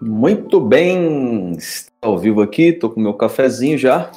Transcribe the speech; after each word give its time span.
Muito 0.00 0.60
bem, 0.60 1.52
está 1.52 1.90
ao 2.02 2.16
vivo 2.16 2.40
aqui, 2.40 2.68
estou 2.68 2.88
com 2.88 3.00
meu 3.00 3.14
cafezinho 3.14 3.76
já 3.76 4.12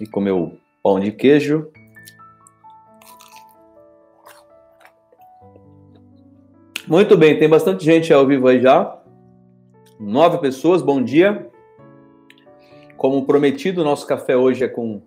e 0.00 0.06
com 0.06 0.20
meu 0.20 0.58
pão 0.82 0.98
de 0.98 1.12
queijo. 1.12 1.70
Muito 6.88 7.16
bem, 7.16 7.38
tem 7.38 7.48
bastante 7.48 7.84
gente 7.84 8.12
ao 8.12 8.26
vivo 8.26 8.48
aí 8.48 8.60
já. 8.60 8.98
Nove 10.00 10.38
pessoas, 10.38 10.82
bom 10.82 11.00
dia. 11.00 11.50
Como 12.96 13.24
prometido, 13.26 13.84
nosso 13.84 14.08
café 14.08 14.36
hoje 14.36 14.64
é 14.64 14.68
com 14.68 15.00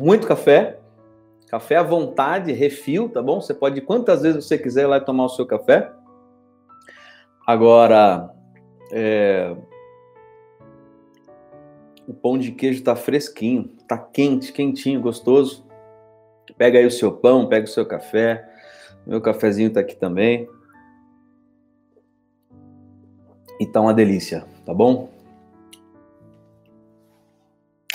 muito 0.00 0.26
café. 0.26 0.80
Café 1.46 1.76
à 1.76 1.82
vontade, 1.84 2.50
refil, 2.50 3.08
tá 3.08 3.22
bom? 3.22 3.40
Você 3.40 3.54
pode 3.54 3.80
quantas 3.82 4.22
vezes 4.22 4.44
você 4.44 4.58
quiser 4.58 4.82
ir 4.82 4.86
lá 4.86 4.98
tomar 4.98 5.26
o 5.26 5.28
seu 5.28 5.46
café. 5.46 5.92
Agora, 7.46 8.32
é... 8.92 9.56
o 12.06 12.12
pão 12.12 12.36
de 12.36 12.52
queijo 12.52 12.84
tá 12.84 12.94
fresquinho, 12.94 13.70
tá 13.88 13.96
quente, 13.96 14.52
quentinho, 14.52 15.00
gostoso. 15.00 15.66
Pega 16.58 16.78
aí 16.78 16.86
o 16.86 16.90
seu 16.90 17.10
pão, 17.10 17.48
pega 17.48 17.64
o 17.64 17.70
seu 17.70 17.86
café. 17.86 18.46
Meu 19.06 19.20
cafezinho 19.20 19.72
tá 19.72 19.80
aqui 19.80 19.96
também. 19.96 20.46
E 23.58 23.66
tá 23.66 23.80
uma 23.80 23.94
delícia, 23.94 24.44
tá 24.66 24.74
bom? 24.74 25.10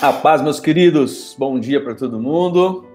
A 0.00 0.12
paz, 0.12 0.42
meus 0.42 0.60
queridos. 0.60 1.34
Bom 1.38 1.58
dia 1.58 1.82
para 1.82 1.94
todo 1.94 2.20
mundo. 2.20 2.86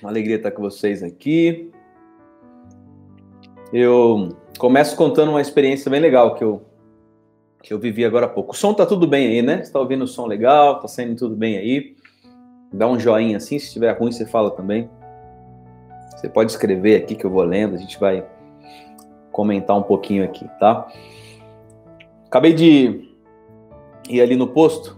Uma 0.00 0.10
alegria 0.10 0.36
estar 0.36 0.50
com 0.50 0.62
vocês 0.62 1.02
aqui. 1.02 1.72
Eu 3.72 4.30
começo 4.58 4.96
contando 4.96 5.30
uma 5.30 5.40
experiência 5.42 5.90
bem 5.90 6.00
legal 6.00 6.34
que 6.34 6.42
eu 6.42 6.62
que 7.62 7.74
eu 7.74 7.78
vivi 7.78 8.04
agora 8.04 8.26
há 8.26 8.28
pouco. 8.28 8.52
O 8.52 8.56
som 8.56 8.72
tá 8.72 8.86
tudo 8.86 9.06
bem 9.06 9.26
aí, 9.26 9.42
né? 9.42 9.62
Você 9.62 9.72
tá 9.72 9.80
ouvindo 9.80 10.04
o 10.04 10.06
som 10.06 10.26
legal, 10.26 10.80
tá 10.80 10.88
saindo 10.88 11.16
tudo 11.16 11.36
bem 11.36 11.56
aí. 11.58 11.96
Dá 12.72 12.88
um 12.88 12.98
joinha 12.98 13.36
assim, 13.36 13.58
se 13.58 13.66
estiver 13.66 13.98
ruim 13.98 14.12
você 14.12 14.24
fala 14.24 14.50
também. 14.50 14.88
Você 16.16 16.28
pode 16.28 16.52
escrever 16.52 17.02
aqui 17.02 17.14
que 17.14 17.24
eu 17.24 17.30
vou 17.30 17.42
lendo, 17.42 17.74
a 17.74 17.78
gente 17.78 17.98
vai 17.98 18.24
comentar 19.32 19.76
um 19.76 19.82
pouquinho 19.82 20.24
aqui, 20.24 20.48
tá? 20.58 20.88
Acabei 22.26 22.52
de 22.52 23.08
ir 24.08 24.20
ali 24.20 24.36
no 24.36 24.48
posto. 24.48 24.96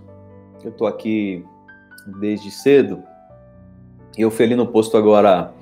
Eu 0.62 0.70
tô 0.72 0.86
aqui 0.86 1.44
desde 2.20 2.50
cedo. 2.50 3.02
Eu 4.16 4.30
fui 4.30 4.44
ali 4.44 4.54
no 4.54 4.66
posto 4.66 4.96
agora 4.96 5.52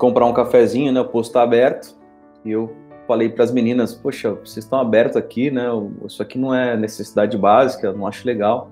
comprar 0.00 0.24
um 0.24 0.32
cafezinho, 0.32 0.90
né? 0.90 1.00
O 1.00 1.04
posto 1.04 1.30
está 1.30 1.42
aberto. 1.42 1.94
E 2.44 2.50
eu 2.50 2.74
falei 3.06 3.28
para 3.28 3.44
as 3.44 3.52
meninas: 3.52 3.94
Poxa, 3.94 4.32
vocês 4.32 4.64
estão 4.64 4.80
abertos 4.80 5.16
aqui, 5.16 5.50
né? 5.50 5.66
Isso 6.04 6.20
aqui 6.22 6.38
não 6.38 6.52
é 6.52 6.76
necessidade 6.76 7.36
básica, 7.36 7.92
não 7.92 8.06
acho 8.06 8.26
legal. 8.26 8.70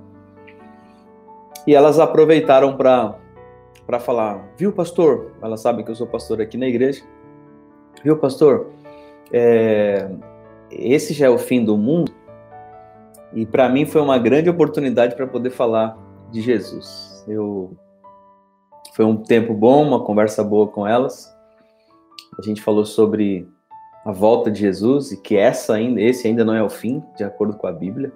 E 1.67 1.75
elas 1.75 2.01
aproveitaram 2.01 2.77
para 2.77 4.01
falar: 4.01 4.49
Viu, 4.57 4.73
pastor? 4.73 5.33
Elas 5.43 5.61
sabem 5.61 5.85
que 5.85 5.91
eu 5.91 5.95
sou 5.95 6.07
pastor 6.07 6.41
aqui 6.41 6.57
na 6.57 6.67
igreja. 6.67 7.05
Viu, 8.03 8.17
pastor? 8.17 8.71
É, 9.31 10.11
esse 10.71 11.13
já 11.13 11.27
é 11.27 11.31
o 11.31 11.39
fim 11.39 11.63
do 11.63 11.77
mundo. 11.77 12.11
E 13.35 13.45
para 13.45 13.69
mim 13.69 13.85
foi 13.85 14.01
uma 14.01 14.19
grande 14.19 14.49
oportunidade 14.49 15.15
para 15.15 15.27
poder 15.27 15.51
falar 15.51 15.99
de 16.31 16.41
Jesus. 16.41 17.23
Eu 17.29 17.77
foi 18.99 19.05
um 19.05 19.17
tempo 19.17 19.55
bom, 19.55 19.87
uma 19.87 20.03
conversa 20.03 20.43
boa 20.43 20.67
com 20.67 20.85
elas. 20.85 21.33
A 22.37 22.43
gente 22.43 22.61
falou 22.61 22.85
sobre 22.85 23.49
a 24.05 24.11
volta 24.11 24.51
de 24.51 24.59
Jesus 24.59 25.13
e 25.13 25.23
que 25.23 25.37
essa 25.37 25.75
ainda, 25.75 26.01
esse 26.01 26.27
ainda 26.27 26.45
não 26.45 26.53
é 26.53 26.61
o 26.61 26.69
fim, 26.69 27.01
de 27.17 27.23
acordo 27.23 27.57
com 27.57 27.69
a 27.69 27.73
Bíblia. 27.73 28.13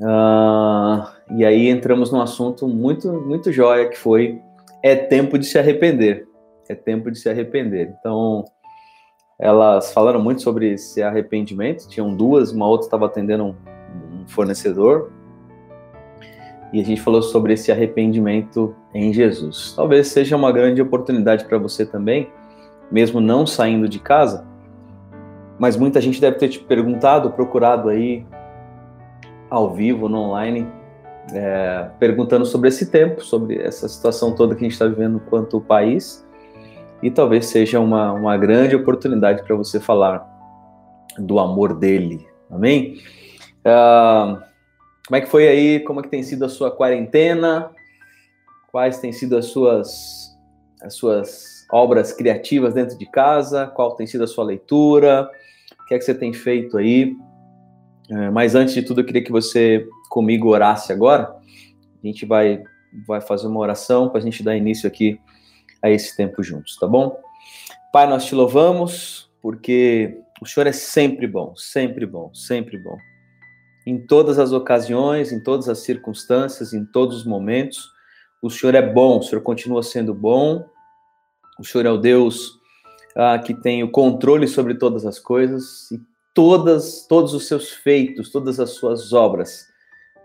Uh, 0.00 1.36
e 1.36 1.44
aí 1.44 1.68
entramos 1.68 2.10
num 2.10 2.22
assunto 2.22 2.66
muito, 2.66 3.12
muito 3.12 3.52
jóia 3.52 3.86
que 3.86 3.98
foi 3.98 4.40
é 4.82 4.96
tempo 4.96 5.38
de 5.38 5.44
se 5.44 5.58
arrepender. 5.58 6.26
É 6.66 6.74
tempo 6.74 7.10
de 7.10 7.18
se 7.18 7.28
arrepender. 7.28 7.94
Então, 8.00 8.46
elas 9.38 9.92
falaram 9.92 10.22
muito 10.22 10.40
sobre 10.40 10.72
esse 10.72 11.02
arrependimento. 11.02 11.86
Tinham 11.86 12.16
duas, 12.16 12.50
uma 12.50 12.66
outra 12.66 12.86
estava 12.86 13.04
atendendo 13.04 13.44
um, 13.44 13.54
um 14.22 14.26
fornecedor, 14.26 15.12
e 16.74 16.80
a 16.80 16.84
gente 16.84 17.00
falou 17.00 17.22
sobre 17.22 17.52
esse 17.52 17.70
arrependimento 17.70 18.74
em 18.92 19.12
Jesus. 19.12 19.72
Talvez 19.76 20.08
seja 20.08 20.34
uma 20.34 20.50
grande 20.50 20.82
oportunidade 20.82 21.44
para 21.44 21.56
você 21.56 21.86
também, 21.86 22.28
mesmo 22.90 23.20
não 23.20 23.46
saindo 23.46 23.88
de 23.88 24.00
casa, 24.00 24.44
mas 25.56 25.76
muita 25.76 26.00
gente 26.00 26.20
deve 26.20 26.36
ter 26.36 26.48
te 26.48 26.58
perguntado, 26.58 27.30
procurado 27.30 27.88
aí 27.88 28.26
ao 29.48 29.72
vivo, 29.72 30.08
no 30.08 30.18
online, 30.18 30.66
é, 31.32 31.90
perguntando 32.00 32.44
sobre 32.44 32.70
esse 32.70 32.90
tempo, 32.90 33.24
sobre 33.24 33.56
essa 33.56 33.88
situação 33.88 34.34
toda 34.34 34.56
que 34.56 34.62
a 34.62 34.64
gente 34.64 34.72
está 34.72 34.88
vivendo 34.88 35.20
quanto 35.30 35.60
país, 35.60 36.26
e 37.00 37.08
talvez 37.08 37.46
seja 37.46 37.78
uma, 37.78 38.12
uma 38.12 38.36
grande 38.36 38.74
oportunidade 38.74 39.44
para 39.44 39.54
você 39.54 39.78
falar 39.78 40.26
do 41.18 41.38
amor 41.38 41.78
dele. 41.78 42.26
Amém? 42.50 42.96
Uh, 43.64 44.53
como 45.06 45.16
é 45.16 45.20
que 45.20 45.28
foi 45.28 45.46
aí? 45.46 45.80
Como 45.80 46.00
é 46.00 46.02
que 46.02 46.08
tem 46.08 46.22
sido 46.22 46.44
a 46.44 46.48
sua 46.48 46.70
quarentena? 46.70 47.70
Quais 48.72 48.98
têm 48.98 49.12
sido 49.12 49.36
as 49.36 49.46
suas 49.46 50.32
as 50.80 50.94
suas 50.94 51.66
obras 51.70 52.12
criativas 52.12 52.74
dentro 52.74 52.98
de 52.98 53.06
casa? 53.06 53.66
Qual 53.66 53.94
tem 53.96 54.06
sido 54.06 54.24
a 54.24 54.26
sua 54.26 54.44
leitura? 54.44 55.30
O 55.80 55.84
que 55.86 55.94
é 55.94 55.98
que 55.98 56.04
você 56.04 56.14
tem 56.14 56.32
feito 56.32 56.76
aí? 56.76 57.14
É, 58.10 58.30
mas 58.30 58.54
antes 58.54 58.74
de 58.74 58.82
tudo, 58.82 59.00
eu 59.00 59.04
queria 59.04 59.24
que 59.24 59.32
você 59.32 59.86
comigo 60.10 60.48
orasse 60.48 60.92
agora. 60.92 61.34
A 62.02 62.06
gente 62.06 62.24
vai 62.26 62.62
vai 63.06 63.20
fazer 63.20 63.48
uma 63.48 63.60
oração 63.60 64.08
para 64.08 64.20
a 64.20 64.22
gente 64.22 64.42
dar 64.42 64.56
início 64.56 64.86
aqui 64.86 65.20
a 65.82 65.90
esse 65.90 66.16
tempo 66.16 66.42
juntos, 66.42 66.76
tá 66.78 66.86
bom? 66.86 67.18
Pai, 67.92 68.06
nós 68.06 68.24
te 68.24 68.34
louvamos 68.34 69.30
porque 69.42 70.18
o 70.40 70.46
Senhor 70.46 70.66
é 70.66 70.72
sempre 70.72 71.26
bom, 71.26 71.54
sempre 71.56 72.06
bom, 72.06 72.32
sempre 72.32 72.78
bom 72.78 72.96
em 73.86 73.98
todas 73.98 74.38
as 74.38 74.52
ocasiões, 74.52 75.32
em 75.32 75.40
todas 75.40 75.68
as 75.68 75.80
circunstâncias, 75.80 76.72
em 76.72 76.84
todos 76.84 77.18
os 77.18 77.24
momentos. 77.24 77.90
O 78.42 78.50
Senhor 78.50 78.74
é 78.74 78.82
bom, 78.82 79.18
o 79.18 79.22
Senhor 79.22 79.42
continua 79.42 79.82
sendo 79.82 80.14
bom. 80.14 80.64
O 81.58 81.64
Senhor 81.64 81.86
é 81.86 81.90
o 81.90 81.98
Deus 81.98 82.58
ah, 83.14 83.38
que 83.38 83.54
tem 83.54 83.82
o 83.82 83.90
controle 83.90 84.48
sobre 84.48 84.74
todas 84.74 85.06
as 85.06 85.18
coisas 85.18 85.90
e 85.90 86.00
todas, 86.34 87.06
todos 87.06 87.32
os 87.32 87.46
seus 87.46 87.70
feitos, 87.70 88.30
todas 88.30 88.58
as 88.58 88.70
suas 88.70 89.12
obras 89.12 89.68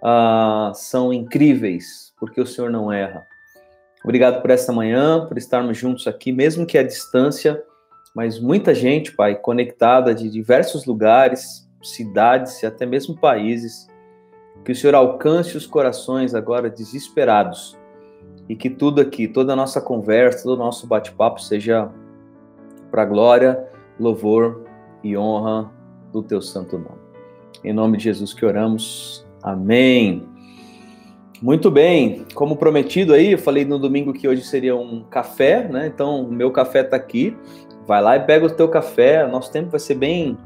ah, 0.02 0.72
são 0.74 1.14
incríveis, 1.14 2.14
porque 2.20 2.42
o 2.42 2.48
Senhor 2.48 2.72
não 2.72 2.92
erra. 2.92 3.28
Obrigado 4.04 4.42
por 4.42 4.50
esta 4.50 4.72
manhã, 4.72 5.26
por 5.28 5.38
estarmos 5.38 5.78
juntos 5.78 6.08
aqui, 6.08 6.32
mesmo 6.32 6.66
que 6.66 6.78
à 6.78 6.84
distância, 6.84 7.62
mas 8.16 8.40
muita 8.40 8.74
gente, 8.74 9.12
Pai, 9.12 9.36
conectada 9.36 10.16
de 10.16 10.30
diversos 10.30 10.86
lugares, 10.86 11.69
cidades 11.82 12.62
e 12.62 12.66
até 12.66 12.86
mesmo 12.86 13.18
países. 13.18 13.88
Que 14.64 14.72
o 14.72 14.76
Senhor 14.76 14.96
alcance 14.96 15.56
os 15.56 15.66
corações 15.66 16.36
agora 16.36 16.70
desesperados 16.70 17.78
e 18.48 18.56
que 18.56 18.70
tudo 18.70 19.00
aqui, 19.00 19.28
toda 19.28 19.54
a 19.54 19.56
nossa 19.56 19.80
conversa, 19.80 20.44
todo 20.44 20.56
o 20.56 20.64
nosso 20.64 20.88
bate-papo 20.88 21.42
seja 21.42 21.90
para 22.90 23.06
glória, 23.06 23.68
louvor 24.00 24.66
e 25.04 25.16
honra 25.16 25.72
do 26.12 26.24
teu 26.24 26.42
santo 26.42 26.78
nome. 26.78 27.00
Em 27.64 27.72
nome 27.72 27.98
de 27.98 28.06
Jesus 28.06 28.34
que 28.34 28.46
oramos. 28.46 29.26
Amém. 29.42 30.28
Muito 31.42 31.72
bem, 31.72 32.26
como 32.34 32.58
prometido 32.58 33.14
aí, 33.14 33.32
eu 33.32 33.38
falei 33.38 33.64
no 33.64 33.80
domingo 33.80 34.12
que 34.12 34.28
hoje 34.28 34.42
seria 34.42 34.76
um 34.76 35.04
café, 35.04 35.68
né? 35.70 35.88
Então, 35.88 36.24
o 36.24 36.32
meu 36.32 36.52
café 36.52 36.82
está 36.82 36.98
aqui. 36.98 37.38
Vai 37.88 38.02
lá 38.02 38.18
e 38.18 38.26
pega 38.26 38.46
o 38.46 38.50
teu 38.50 38.68
café. 38.68 39.26
Nosso 39.26 39.52
tempo 39.52 39.70
vai 39.70 39.80
ser 39.80 39.96
bem 39.96 40.38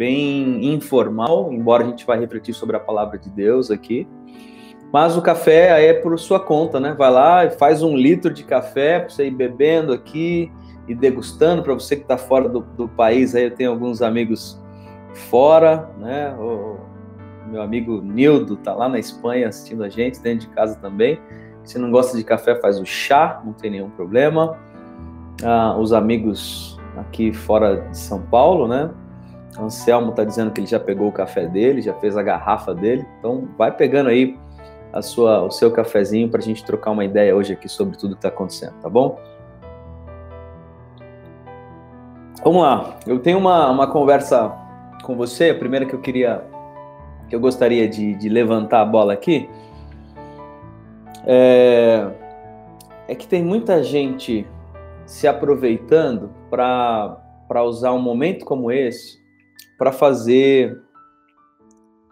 bem 0.00 0.64
informal, 0.72 1.52
embora 1.52 1.84
a 1.84 1.86
gente 1.86 2.06
vai 2.06 2.18
refletir 2.18 2.54
sobre 2.54 2.74
a 2.74 2.80
palavra 2.80 3.18
de 3.18 3.28
Deus 3.28 3.70
aqui. 3.70 4.08
Mas 4.90 5.14
o 5.14 5.20
café 5.20 5.86
é 5.86 5.92
por 5.92 6.18
sua 6.18 6.40
conta, 6.40 6.80
né? 6.80 6.94
Vai 6.96 7.10
lá 7.10 7.44
e 7.44 7.50
faz 7.50 7.82
um 7.82 7.94
litro 7.94 8.32
de 8.32 8.42
café 8.42 9.00
para 9.00 9.10
você 9.10 9.26
ir 9.26 9.30
bebendo 9.30 9.92
aqui 9.92 10.50
e 10.88 10.94
degustando. 10.94 11.62
Para 11.62 11.74
você 11.74 11.96
que 11.96 12.02
está 12.02 12.16
fora 12.16 12.48
do, 12.48 12.60
do, 12.60 12.88
país, 12.88 13.34
aí 13.34 13.44
eu 13.44 13.50
tenho 13.50 13.70
alguns 13.72 14.00
amigos 14.00 14.58
fora, 15.28 15.90
né? 15.98 16.34
O 16.38 16.78
meu 17.50 17.60
amigo 17.60 18.00
Nildo 18.00 18.54
está 18.54 18.74
lá 18.74 18.88
na 18.88 18.98
Espanha 18.98 19.48
assistindo 19.48 19.84
a 19.84 19.90
gente, 19.90 20.18
dentro 20.18 20.48
de 20.48 20.54
casa 20.54 20.76
também. 20.76 21.20
Se 21.62 21.78
não 21.78 21.90
gosta 21.90 22.16
de 22.16 22.24
café, 22.24 22.58
faz 22.58 22.80
o 22.80 22.86
chá, 22.86 23.42
não 23.44 23.52
tem 23.52 23.70
nenhum 23.70 23.90
problema. 23.90 24.58
Ah, 25.44 25.76
os 25.78 25.92
amigos 25.92 26.80
aqui 26.96 27.34
fora 27.34 27.82
de 27.90 27.98
São 27.98 28.22
Paulo, 28.22 28.66
né? 28.66 28.90
Anselmo 29.64 30.10
está 30.10 30.24
dizendo 30.24 30.50
que 30.50 30.60
ele 30.60 30.66
já 30.66 30.80
pegou 30.80 31.08
o 31.08 31.12
café 31.12 31.46
dele, 31.46 31.82
já 31.82 31.94
fez 31.94 32.16
a 32.16 32.22
garrafa 32.22 32.74
dele. 32.74 33.06
Então, 33.18 33.48
vai 33.56 33.70
pegando 33.70 34.08
aí 34.08 34.38
a 34.92 35.02
sua, 35.02 35.42
o 35.42 35.50
seu 35.50 35.70
cafezinho 35.70 36.28
para 36.28 36.40
a 36.40 36.42
gente 36.42 36.64
trocar 36.64 36.90
uma 36.90 37.04
ideia 37.04 37.34
hoje 37.34 37.52
aqui 37.52 37.68
sobre 37.68 37.96
tudo 37.96 38.14
que 38.14 38.18
está 38.18 38.28
acontecendo, 38.28 38.74
tá 38.80 38.88
bom? 38.88 39.18
Vamos 42.42 42.62
lá. 42.62 42.96
Eu 43.06 43.18
tenho 43.18 43.38
uma, 43.38 43.70
uma 43.70 43.86
conversa 43.86 44.52
com 45.04 45.14
você. 45.14 45.50
A 45.50 45.54
primeira 45.54 45.84
que 45.84 45.94
eu 45.94 46.00
queria, 46.00 46.42
que 47.28 47.36
eu 47.36 47.40
gostaria 47.40 47.86
de, 47.86 48.14
de 48.14 48.28
levantar 48.28 48.80
a 48.80 48.84
bola 48.84 49.12
aqui, 49.12 49.48
é, 51.26 52.08
é 53.06 53.14
que 53.14 53.26
tem 53.26 53.44
muita 53.44 53.82
gente 53.82 54.46
se 55.04 55.28
aproveitando 55.28 56.30
para 56.48 57.62
usar 57.62 57.92
um 57.92 58.00
momento 58.00 58.44
como 58.44 58.72
esse 58.72 59.19
para 59.80 59.92
fazer 59.92 60.78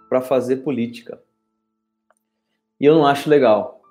para 0.08 0.22
fazer 0.22 0.56
política. 0.64 1.20
E 2.80 2.86
eu 2.86 2.94
não 2.94 3.06
acho 3.06 3.28
legal. 3.28 3.82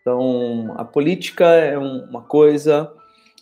Então, 0.00 0.72
a 0.78 0.84
política 0.86 1.44
é 1.44 1.76
uma 1.76 2.22
coisa 2.22 2.90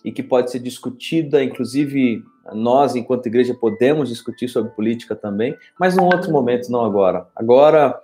e 0.05 0.11
que 0.11 0.21
pode 0.21 0.51
ser 0.51 0.59
discutida, 0.59 1.45
inclusive 1.45 2.25
nós, 2.53 2.97
enquanto 2.97 3.27
igreja, 3.27 3.55
podemos 3.55 4.09
discutir 4.09 4.49
sobre 4.49 4.73
política 4.73 5.15
também, 5.15 5.57
mas 5.79 5.97
num 5.97 6.07
outro 6.07 6.33
momento, 6.33 6.73
não 6.73 6.85
agora. 6.85 7.29
Agora, 7.37 7.97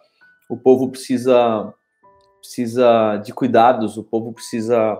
o 0.48 0.56
povo 0.56 0.90
precisa 0.90 1.74
precisa 2.40 3.16
de 3.16 3.34
cuidados, 3.34 3.96
o 3.96 4.04
povo 4.04 4.32
precisa 4.32 4.96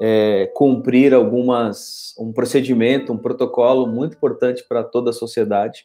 é, 0.00 0.50
cumprir 0.54 1.12
algumas 1.12 2.14
um 2.18 2.32
procedimento, 2.32 3.12
um 3.12 3.18
protocolo 3.18 3.86
muito 3.86 4.16
importante 4.16 4.64
para 4.66 4.82
toda 4.82 5.10
a 5.10 5.12
sociedade 5.12 5.84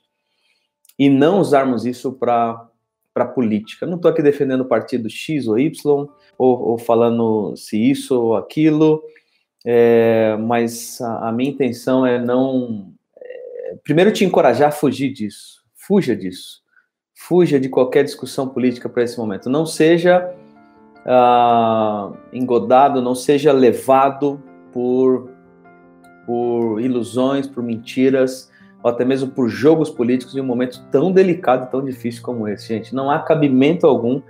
e 0.98 1.10
não 1.10 1.40
usarmos 1.40 1.86
isso 1.86 2.12
para 2.14 2.70
para 3.14 3.26
política. 3.26 3.86
não 3.86 3.96
estou 3.96 4.12
aqui 4.12 4.22
defendendo 4.22 4.60
o 4.60 4.66
partido 4.66 5.10
X 5.10 5.48
ou 5.48 5.58
Y 5.58 6.06
ou, 6.38 6.70
ou 6.70 6.78
falando 6.78 7.56
se 7.56 7.82
isso 7.82 8.22
ou 8.22 8.36
aquilo, 8.36 9.02
é, 9.66 10.36
mas 10.38 11.00
a, 11.00 11.30
a, 11.30 11.32
minha 11.32 11.50
intenção 11.50 12.06
é 12.06 12.20
não 12.20 12.92
é, 13.18 13.78
primeiro 13.86 14.12
te 14.12 14.26
encorajar 14.26 14.68
a 14.68 14.72
fugir 14.72 15.14
disso, 15.14 15.64
fuja 15.74 16.14
disso, 16.14 16.62
fuja 17.14 17.58
de 17.58 17.70
qualquer 17.70 18.04
discussão 18.04 18.50
política 18.50 18.90
para 18.90 19.04
esse 19.04 19.18
momento. 19.18 19.50
Não 19.50 19.66
seja 19.66 20.30
ah, 21.06 22.12
engodado, 22.34 23.02
não 23.02 23.16
seja 23.16 23.54
levado 23.54 24.44
por, 24.74 25.32
por 26.26 26.82
ilusões, 26.82 27.48
por 27.48 27.64
mentiras, 27.64 28.52
ou 28.86 28.92
até 28.92 29.04
mesmo 29.04 29.32
por 29.32 29.50
jogos 29.50 29.90
políticos 29.90 30.38
em 30.38 30.42
um 30.42 30.46
momento 30.46 30.80
tão 30.92 31.12
delicado, 31.12 31.72
tão 31.72 31.84
difícil 31.84 32.22
como 32.22 32.48
esse, 32.48 32.68
gente. 32.68 32.94
Não 32.94 33.10
há 33.10 33.18
cabimento 33.18 33.88
algum 33.88 34.22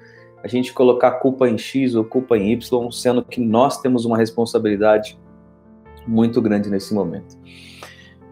a 0.42 0.48
gente 0.48 0.72
colocar 0.72 1.12
culpa 1.19 1.50
em 1.50 1.57
X 1.57 1.94
ou 1.94 2.06
culpa 2.06 2.38
em 2.38 2.54
Y, 2.54 2.90
sendo 2.90 3.22
que 3.22 3.42
nós 3.42 3.81
temos 3.81 4.06
uma 4.06 4.18
responsabilidade 4.18 5.19
muito 6.07 6.42
grande 6.42 6.69
nesse 6.69 6.94
momento. 6.94 7.38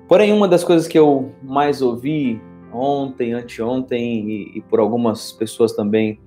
Porém, 0.07 0.31
uma 0.31 0.47
das 0.47 0.63
coisas 0.63 0.87
que 0.87 0.97
eu 0.97 1.33
mais 1.43 1.81
ouvi 1.81 2.41
ontem, 2.71 3.33
anteontem 3.33 4.29
e, 4.29 4.57
e 4.59 4.61
por 4.61 4.79
algumas 4.79 5.33
pessoas 5.33 5.73
também 5.73 6.21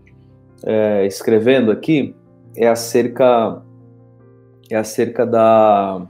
é, 0.62 1.06
escrevendo 1.06 1.70
aqui 1.70 2.14
é 2.54 2.69
acerca 2.69 3.62
é 4.69 4.76
acerca 4.76 5.25
da 5.25 6.06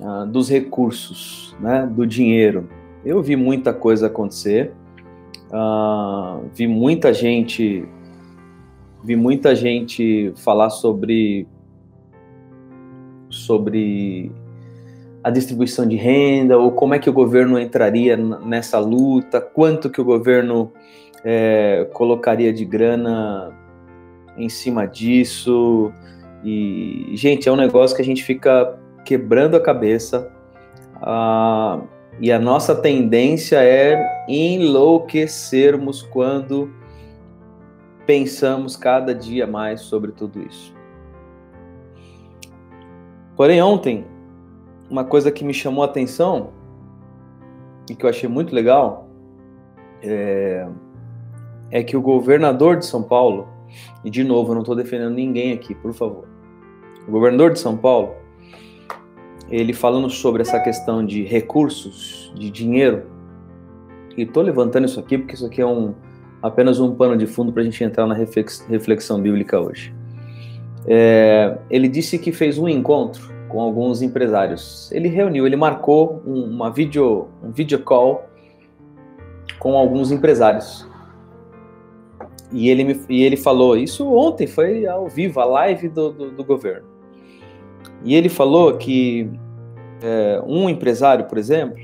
uh, 0.00 0.26
dos 0.26 0.48
recursos, 0.48 1.56
né, 1.60 1.86
do 1.86 2.06
dinheiro. 2.06 2.68
Eu 3.04 3.22
vi 3.22 3.36
muita 3.36 3.72
coisa 3.72 4.06
acontecer, 4.08 4.72
uh, 5.50 6.44
vi 6.54 6.66
muita 6.66 7.12
gente 7.12 7.86
vi 9.04 9.14
muita 9.14 9.54
gente 9.54 10.32
falar 10.36 10.70
sobre 10.70 11.46
sobre 13.30 14.32
a 15.22 15.30
distribuição 15.30 15.86
de 15.86 15.96
renda 15.96 16.58
ou 16.58 16.72
como 16.72 16.94
é 16.94 16.98
que 16.98 17.08
o 17.08 17.12
governo 17.12 17.58
entraria 17.58 18.16
nessa 18.16 18.78
luta, 18.78 19.40
quanto 19.40 19.90
que 19.90 20.00
o 20.00 20.04
governo 20.04 20.72
é, 21.24 21.88
colocaria 21.92 22.52
de 22.52 22.64
grana 22.64 23.52
em 24.36 24.48
cima 24.48 24.86
disso. 24.86 25.92
E, 26.44 27.10
gente, 27.14 27.48
é 27.48 27.52
um 27.52 27.56
negócio 27.56 27.96
que 27.96 28.02
a 28.02 28.04
gente 28.04 28.22
fica 28.22 28.78
quebrando 29.04 29.56
a 29.56 29.60
cabeça. 29.60 30.30
Ah, 30.96 31.80
e 32.20 32.32
a 32.32 32.38
nossa 32.38 32.74
tendência 32.74 33.62
é 33.62 34.24
enlouquecermos 34.28 36.02
quando 36.02 36.70
pensamos 38.06 38.76
cada 38.76 39.14
dia 39.14 39.46
mais 39.46 39.82
sobre 39.82 40.12
tudo 40.12 40.42
isso. 40.42 40.74
Porém, 43.36 43.62
ontem, 43.62 44.04
uma 44.90 45.04
coisa 45.04 45.30
que 45.30 45.44
me 45.44 45.54
chamou 45.54 45.84
a 45.84 45.86
atenção 45.86 46.50
e 47.88 47.94
que 47.94 48.04
eu 48.04 48.10
achei 48.10 48.28
muito 48.28 48.54
legal 48.54 49.08
é, 50.02 50.66
é 51.70 51.82
que 51.82 51.96
o 51.96 52.02
governador 52.02 52.76
de 52.76 52.86
São 52.86 53.02
Paulo, 53.02 53.46
e 54.04 54.10
de 54.10 54.24
novo, 54.24 54.50
eu 54.50 54.54
não 54.54 54.62
estou 54.62 54.74
defendendo 54.74 55.14
ninguém 55.14 55.52
aqui, 55.52 55.74
por 55.74 55.92
favor. 55.92 56.26
O 57.06 57.10
governador 57.10 57.52
de 57.52 57.60
São 57.60 57.76
Paulo, 57.76 58.14
ele 59.50 59.72
falando 59.72 60.10
sobre 60.10 60.42
essa 60.42 60.60
questão 60.60 61.04
de 61.04 61.22
recursos, 61.22 62.32
de 62.34 62.50
dinheiro, 62.50 63.04
e 64.16 64.22
estou 64.22 64.42
levantando 64.42 64.86
isso 64.86 64.98
aqui 64.98 65.16
porque 65.16 65.34
isso 65.34 65.46
aqui 65.46 65.60
é 65.60 65.66
um, 65.66 65.94
apenas 66.42 66.80
um 66.80 66.94
pano 66.94 67.16
de 67.16 67.26
fundo 67.26 67.52
para 67.52 67.62
a 67.62 67.64
gente 67.64 67.82
entrar 67.82 68.06
na 68.06 68.14
reflexão 68.14 69.20
bíblica 69.20 69.60
hoje. 69.60 69.94
É, 70.86 71.58
ele 71.70 71.88
disse 71.88 72.18
que 72.18 72.32
fez 72.32 72.58
um 72.58 72.68
encontro 72.68 73.32
com 73.48 73.60
alguns 73.60 74.02
empresários. 74.02 74.90
Ele 74.92 75.08
reuniu, 75.08 75.46
ele 75.46 75.56
marcou 75.56 76.22
um, 76.26 76.44
uma 76.44 76.70
video, 76.70 77.28
um 77.42 77.50
video 77.50 77.78
call 77.80 78.28
com 79.58 79.76
alguns 79.76 80.10
empresários. 80.10 80.86
E 82.50 82.70
ele, 82.70 82.84
me, 82.84 83.00
e 83.08 83.22
ele 83.22 83.36
falou, 83.36 83.76
isso 83.76 84.10
ontem, 84.10 84.46
foi 84.46 84.86
ao 84.86 85.06
vivo, 85.08 85.40
a 85.40 85.44
live 85.44 85.88
do, 85.88 86.10
do, 86.10 86.30
do 86.30 86.44
governo. 86.44 86.87
E 88.04 88.14
ele 88.14 88.28
falou 88.28 88.76
que 88.76 89.30
é, 90.02 90.42
um 90.46 90.68
empresário, 90.68 91.26
por 91.26 91.38
exemplo, 91.38 91.78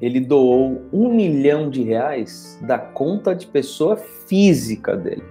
ele 0.00 0.20
doou 0.20 0.82
um 0.92 1.12
milhão 1.12 1.68
de 1.68 1.82
reais 1.82 2.58
da 2.62 2.78
conta 2.78 3.34
de 3.34 3.46
pessoa 3.46 3.96
física 3.96 4.96
dele. 4.96 5.24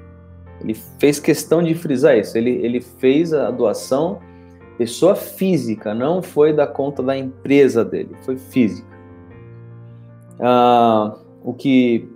Ele 0.62 0.74
fez 1.00 1.20
questão 1.20 1.64
de 1.64 1.74
frisar 1.74 2.18
isso. 2.18 2.38
Ele, 2.38 2.50
ele 2.50 2.82
fez 2.82 3.34
a 3.34 3.50
doação 3.52 4.20
pessoa 4.78 5.16
física, 5.16 5.94
não 5.94 6.22
foi 6.22 6.54
da 6.54 6.68
conta 6.68 7.02
da 7.02 7.18
empresa 7.18 7.84
dele, 7.84 8.16
foi 8.22 8.38
física. 8.38 8.88
Ah, 10.40 11.18
o 11.44 11.54
que 11.54 12.08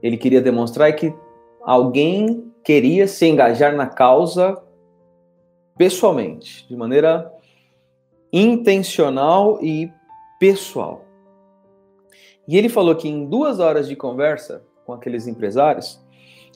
ele 0.00 0.16
queria 0.16 0.40
demonstrar 0.40 0.88
é 0.88 0.92
que 0.92 1.12
alguém 1.60 2.52
queria 2.62 3.08
se 3.08 3.26
engajar 3.26 3.74
na 3.74 3.86
causa 3.86 4.56
pessoalmente, 5.82 6.64
de 6.68 6.76
maneira 6.76 7.28
intencional 8.32 9.58
e 9.60 9.90
pessoal. 10.38 11.04
E 12.46 12.56
ele 12.56 12.68
falou 12.68 12.94
que 12.94 13.08
em 13.08 13.26
duas 13.26 13.58
horas 13.58 13.88
de 13.88 13.96
conversa 13.96 14.62
com 14.86 14.92
aqueles 14.92 15.26
empresários, 15.26 16.00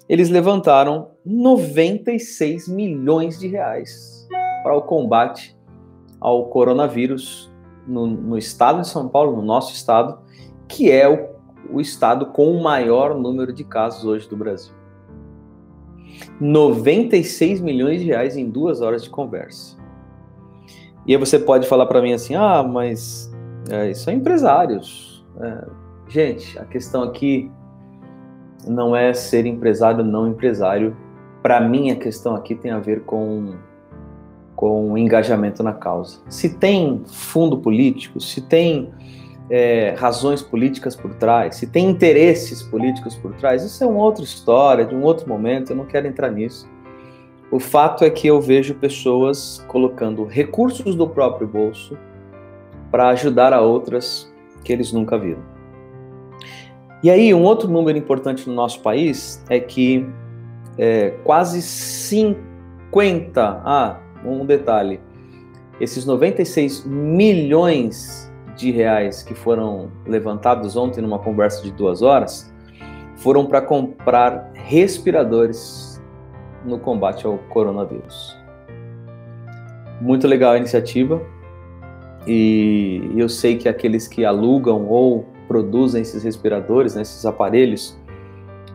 eles 0.08 0.30
levantaram 0.30 1.10
96 1.24 2.68
milhões 2.68 3.36
de 3.36 3.48
reais 3.48 4.28
para 4.62 4.76
o 4.76 4.82
combate 4.82 5.58
ao 6.20 6.46
coronavírus 6.46 7.52
no, 7.84 8.06
no 8.06 8.38
estado 8.38 8.82
de 8.82 8.86
São 8.86 9.08
Paulo, 9.08 9.34
no 9.34 9.42
nosso 9.42 9.74
estado, 9.74 10.20
que 10.68 10.88
é 10.88 11.08
o, 11.08 11.76
o 11.78 11.80
estado 11.80 12.26
com 12.26 12.52
o 12.52 12.62
maior 12.62 13.18
número 13.18 13.52
de 13.52 13.64
casos 13.64 14.04
hoje 14.04 14.28
do 14.28 14.36
Brasil. 14.36 14.75
96 16.40 17.60
milhões 17.60 18.00
de 18.00 18.06
reais 18.06 18.36
em 18.36 18.48
duas 18.48 18.80
horas 18.80 19.02
de 19.02 19.10
conversa. 19.10 19.76
E 21.06 21.12
aí 21.12 21.18
você 21.18 21.38
pode 21.38 21.68
falar 21.68 21.86
para 21.86 22.02
mim 22.02 22.12
assim, 22.12 22.34
ah, 22.34 22.62
mas 22.62 23.32
é, 23.70 23.92
são 23.94 24.12
empresários. 24.12 25.24
É, 25.40 25.64
gente, 26.08 26.58
a 26.58 26.64
questão 26.64 27.02
aqui 27.02 27.50
não 28.66 28.94
é 28.94 29.14
ser 29.14 29.46
empresário 29.46 30.00
ou 30.00 30.04
não 30.04 30.28
empresário. 30.28 30.96
Para 31.42 31.60
mim, 31.60 31.90
a 31.90 31.96
questão 31.96 32.34
aqui 32.34 32.54
tem 32.54 32.70
a 32.70 32.78
ver 32.78 33.02
com 33.02 33.54
com 34.56 34.96
engajamento 34.96 35.62
na 35.62 35.74
causa. 35.74 36.18
Se 36.30 36.48
tem 36.56 37.02
fundo 37.06 37.58
político, 37.58 38.18
se 38.18 38.40
tem 38.40 38.90
é, 39.48 39.94
razões 39.96 40.42
políticas 40.42 40.96
por 40.96 41.14
trás, 41.14 41.56
se 41.56 41.66
tem 41.66 41.88
interesses 41.88 42.62
políticos 42.62 43.14
por 43.14 43.32
trás, 43.34 43.62
isso 43.62 43.82
é 43.82 43.86
uma 43.86 44.02
outra 44.02 44.24
história, 44.24 44.84
de 44.84 44.94
um 44.94 45.02
outro 45.02 45.28
momento, 45.28 45.70
eu 45.70 45.76
não 45.76 45.84
quero 45.84 46.06
entrar 46.06 46.30
nisso. 46.30 46.68
O 47.50 47.60
fato 47.60 48.04
é 48.04 48.10
que 48.10 48.26
eu 48.26 48.40
vejo 48.40 48.74
pessoas 48.74 49.64
colocando 49.68 50.24
recursos 50.24 50.96
do 50.96 51.08
próprio 51.08 51.46
bolso 51.46 51.96
para 52.90 53.08
ajudar 53.08 53.52
a 53.52 53.60
outras 53.60 54.32
que 54.64 54.72
eles 54.72 54.92
nunca 54.92 55.16
viram. 55.16 55.42
E 57.02 57.10
aí, 57.10 57.32
um 57.32 57.42
outro 57.42 57.68
número 57.68 57.96
importante 57.96 58.48
no 58.48 58.54
nosso 58.54 58.80
país 58.80 59.44
é 59.48 59.60
que 59.60 60.04
é, 60.76 61.10
quase 61.22 61.62
50, 61.62 63.62
ah, 63.64 64.00
um 64.24 64.44
detalhe, 64.44 64.98
esses 65.80 66.04
96 66.04 66.84
milhões 66.84 68.32
de 68.56 68.70
reais 68.70 69.22
que 69.22 69.34
foram 69.34 69.90
levantados 70.06 70.76
ontem 70.76 71.00
numa 71.00 71.18
conversa 71.18 71.62
de 71.62 71.70
duas 71.70 72.02
horas 72.02 72.52
foram 73.16 73.46
para 73.46 73.60
comprar 73.60 74.50
respiradores 74.54 76.02
no 76.64 76.78
combate 76.78 77.26
ao 77.26 77.38
coronavírus. 77.50 78.36
Muito 80.00 80.26
legal 80.26 80.52
a 80.52 80.58
iniciativa 80.58 81.22
e 82.26 83.12
eu 83.16 83.28
sei 83.28 83.56
que 83.56 83.68
aqueles 83.68 84.08
que 84.08 84.24
alugam 84.24 84.86
ou 84.86 85.26
produzem 85.46 86.02
esses 86.02 86.22
respiradores, 86.24 86.94
né, 86.94 87.02
esses 87.02 87.24
aparelhos 87.24 87.96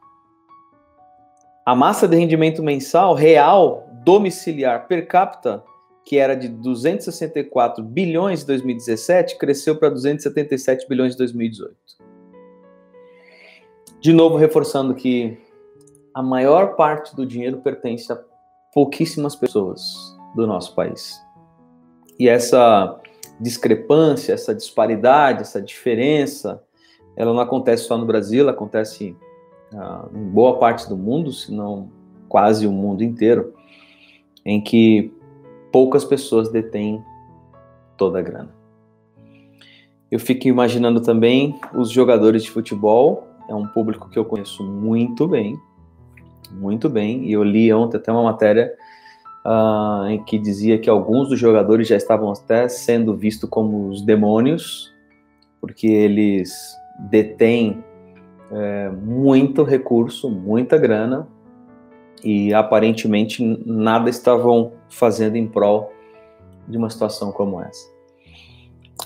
A 1.65 1.75
massa 1.75 2.09
de 2.09 2.17
rendimento 2.17 2.63
mensal 2.63 3.15
real 3.15 3.89
domiciliar 4.05 4.87
per 4.89 5.07
capita 5.07 5.63
que 6.07 6.19
era 6.19 6.37
de 6.37 6.49
264 6.49 7.83
bilhões 7.83 8.45
em 8.45 8.47
2017, 8.47 9.37
cresceu 9.37 9.77
para 9.77 9.91
277 9.91 10.89
bilhões 10.89 11.15
em 11.15 11.19
2018. 11.19 11.77
De 13.99 14.13
novo, 14.13 14.37
reforçando 14.37 14.95
que 14.95 15.37
a 16.15 16.23
maior 16.23 16.77
parte 16.77 17.15
do 17.17 17.27
dinheiro 17.27 17.61
pertence 17.61 18.13
a 18.13 18.17
pouquíssimas 18.77 19.35
pessoas 19.35 20.15
do 20.35 20.47
nosso 20.47 20.75
país. 20.75 21.19
E 22.21 22.29
essa 22.29 23.01
discrepância, 23.41 24.35
essa 24.35 24.55
disparidade, 24.55 25.41
essa 25.41 25.63
diferença, 25.63 26.63
ela 27.17 27.33
não 27.33 27.41
acontece 27.41 27.85
só 27.85 27.97
no 27.97 28.05
Brasil, 28.05 28.43
ela 28.43 28.53
acontece 28.53 29.17
ah, 29.75 30.07
em 30.15 30.25
boa 30.25 30.59
parte 30.59 30.87
do 30.91 30.95
mundo, 30.95 31.33
se 31.33 31.51
não 31.55 31.91
quase 32.29 32.67
o 32.67 32.71
mundo 32.71 33.03
inteiro, 33.03 33.55
em 34.45 34.61
que 34.61 35.11
poucas 35.73 36.05
pessoas 36.05 36.51
detêm 36.51 37.03
toda 37.97 38.19
a 38.19 38.23
grana. 38.23 38.55
Eu 40.11 40.21
fico 40.21 40.49
imaginando 40.49 41.01
também 41.01 41.59
os 41.75 41.91
jogadores 41.91 42.43
de 42.43 42.51
futebol, 42.51 43.27
é 43.49 43.55
um 43.55 43.67
público 43.69 44.11
que 44.11 44.19
eu 44.19 44.25
conheço 44.27 44.63
muito 44.63 45.27
bem, 45.27 45.59
muito 46.53 46.89
bem, 46.89 47.25
e 47.25 47.33
eu 47.33 47.43
li 47.43 47.73
ontem 47.73 47.97
até 47.97 48.11
uma 48.11 48.23
matéria 48.23 48.73
uh, 49.45 50.07
em 50.09 50.23
que 50.25 50.39
dizia 50.39 50.79
que 50.79 50.91
alguns 50.91 51.29
dos 51.29 51.39
jogadores 51.39 51.87
já 51.87 51.97
estavam 51.97 52.31
até 52.31 52.69
sendo 52.69 53.17
vistos 53.17 53.49
como 53.49 53.89
os 53.89 54.03
demônios, 54.03 54.93
porque 55.61 55.87
eles 55.87 56.77
detêm 57.11 57.85
é, 58.51 58.89
muito 58.91 59.63
recurso, 59.63 60.31
muita 60.31 60.79
grana, 60.79 61.27
e 62.25 62.53
aparentemente 62.55 63.45
nada 63.65 64.09
estavam 64.09 64.73
fazendo 64.89 65.37
em 65.37 65.47
prol 65.47 65.93
de 66.67 66.77
uma 66.77 66.91
situação 66.91 67.31
como 67.31 67.61
essa. 67.61 67.89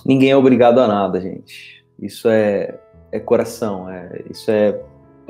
Ninguém 0.04 0.30
é 0.30 0.36
obrigado 0.36 0.78
a 0.78 0.86
nada, 0.86 1.20
gente. 1.20 1.84
Isso 2.00 2.28
é, 2.28 2.78
é 3.12 3.20
coração, 3.20 3.90
é, 3.90 4.24
isso 4.30 4.50
é, 4.50 4.80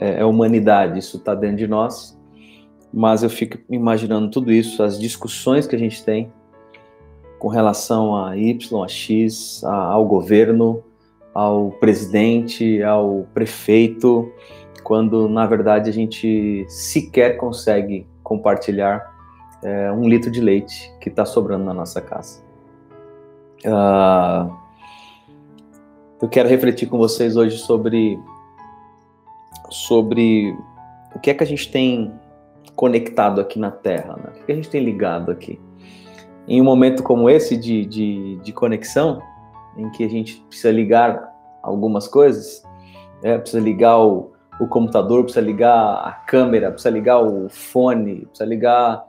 é, 0.01 0.21
é 0.21 0.25
humanidade, 0.25 0.99
isso 0.99 1.19
está 1.19 1.35
dentro 1.35 1.59
de 1.59 1.69
nós. 1.69 2.19
Mas 2.93 3.23
eu 3.23 3.31
fico 3.31 3.59
imaginando 3.71 4.31
tudo 4.31 4.51
isso, 4.51 4.83
as 4.83 4.99
discussões 4.99 5.67
que 5.67 5.77
a 5.77 5.79
gente 5.79 6.03
tem 6.03 6.33
com 7.39 7.49
relação 7.49 8.17
a 8.17 8.37
Y, 8.37 8.85
a 8.85 8.89
X, 8.89 9.63
a, 9.65 9.75
ao 9.75 10.05
governo, 10.05 10.83
ao 11.33 11.71
presidente, 11.73 12.83
ao 12.83 13.27
prefeito, 13.33 14.31
quando 14.83 15.29
na 15.29 15.47
verdade 15.47 15.89
a 15.89 15.93
gente 15.93 16.65
sequer 16.69 17.37
consegue 17.37 18.07
compartilhar 18.23 19.11
é, 19.63 19.93
um 19.93 20.09
litro 20.09 20.31
de 20.31 20.41
leite 20.41 20.93
que 21.01 21.09
está 21.09 21.25
sobrando 21.25 21.65
na 21.65 21.75
nossa 21.75 22.01
casa. 22.01 22.43
Uh, 23.65 24.53
eu 26.21 26.29
quero 26.29 26.49
refletir 26.49 26.89
com 26.89 26.99
vocês 26.99 27.37
hoje 27.37 27.59
sobre 27.59 28.19
sobre 29.69 30.57
o 31.15 31.19
que 31.19 31.31
é 31.31 31.35
que 31.35 31.43
a 31.43 31.47
gente 31.47 31.71
tem 31.71 32.13
conectado 32.75 33.41
aqui 33.41 33.59
na 33.59 33.71
Terra, 33.71 34.17
né? 34.17 34.33
o 34.41 34.45
que 34.45 34.53
a 34.53 34.55
gente 34.55 34.71
tem 34.71 34.83
ligado 34.83 35.31
aqui. 35.31 35.61
Em 36.49 36.61
um 36.61 36.65
momento 36.65 37.03
como 37.03 37.29
esse 37.29 37.57
de, 37.57 37.85
de, 37.85 38.37
de 38.37 38.53
conexão, 38.53 39.21
em 39.77 39.91
que 39.91 40.05
a 40.05 40.09
gente 40.09 40.41
precisa 40.49 40.73
ligar 40.73 41.33
algumas 41.63 42.09
coisas, 42.09 42.63
né? 43.23 43.39
precisa 43.39 43.63
ligar 43.63 43.99
o, 43.99 44.33
o 44.59 44.67
computador, 44.67 45.25
precisa 45.25 45.45
ligar 45.45 45.95
a 46.07 46.13
câmera, 46.27 46.71
precisa 46.71 46.91
ligar 46.91 47.21
o 47.21 47.49
fone, 47.49 48.27
precisa 48.27 48.49
ligar 48.49 49.05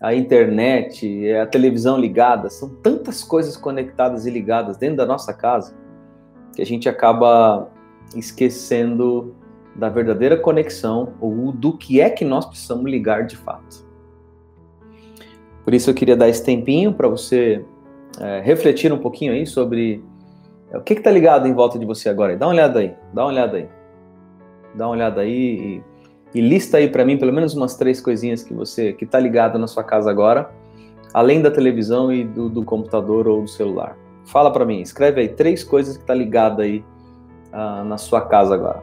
a 0.00 0.14
internet, 0.14 1.32
a 1.32 1.46
televisão 1.46 1.98
ligada, 1.98 2.48
são 2.48 2.68
tantas 2.68 3.24
coisas 3.24 3.56
conectadas 3.56 4.26
e 4.26 4.30
ligadas 4.30 4.76
dentro 4.76 4.98
da 4.98 5.06
nossa 5.06 5.34
casa 5.34 5.74
que 6.54 6.62
a 6.62 6.66
gente 6.66 6.88
acaba 6.88 7.68
esquecendo 8.16 9.34
da 9.78 9.88
verdadeira 9.88 10.36
conexão 10.36 11.14
ou 11.20 11.52
do 11.52 11.72
que 11.72 12.00
é 12.00 12.10
que 12.10 12.24
nós 12.24 12.44
precisamos 12.44 12.90
ligar 12.90 13.26
de 13.26 13.36
fato. 13.36 13.86
Por 15.64 15.72
isso 15.72 15.88
eu 15.88 15.94
queria 15.94 16.16
dar 16.16 16.28
esse 16.28 16.44
tempinho 16.44 16.92
para 16.92 17.08
você 17.08 17.64
é, 18.20 18.40
refletir 18.40 18.92
um 18.92 18.98
pouquinho 18.98 19.32
aí 19.32 19.46
sobre 19.46 20.04
é, 20.70 20.76
o 20.76 20.82
que 20.82 20.94
está 20.94 21.10
ligado 21.10 21.46
em 21.46 21.54
volta 21.54 21.78
de 21.78 21.86
você 21.86 22.08
agora. 22.08 22.36
Dá 22.36 22.46
uma 22.46 22.52
olhada 22.52 22.80
aí, 22.80 22.94
dá 23.12 23.22
uma 23.22 23.30
olhada 23.30 23.56
aí, 23.56 23.68
dá 24.74 24.86
uma 24.86 24.92
olhada 24.92 25.20
aí 25.20 25.32
e 25.32 25.82
e 26.34 26.40
lista 26.40 26.76
aí 26.76 26.88
para 26.88 27.04
mim 27.04 27.16
pelo 27.16 27.32
menos 27.32 27.54
umas 27.54 27.76
três 27.76 28.00
coisinhas 28.00 28.42
que 28.42 28.52
você 28.52 28.92
que 28.92 29.04
está 29.04 29.18
ligado 29.18 29.58
na 29.58 29.66
sua 29.66 29.82
casa 29.82 30.10
agora, 30.10 30.50
além 31.12 31.40
da 31.40 31.50
televisão 31.50 32.12
e 32.12 32.24
do, 32.24 32.48
do 32.48 32.64
computador 32.64 33.26
ou 33.26 33.42
do 33.42 33.48
celular. 33.48 33.96
Fala 34.24 34.52
para 34.52 34.64
mim, 34.64 34.80
escreve 34.80 35.22
aí 35.22 35.28
três 35.28 35.64
coisas 35.64 35.96
que 35.96 36.02
está 36.02 36.14
ligado 36.14 36.60
aí 36.60 36.84
uh, 37.52 37.84
na 37.84 37.96
sua 37.96 38.20
casa 38.20 38.54
agora. 38.54 38.82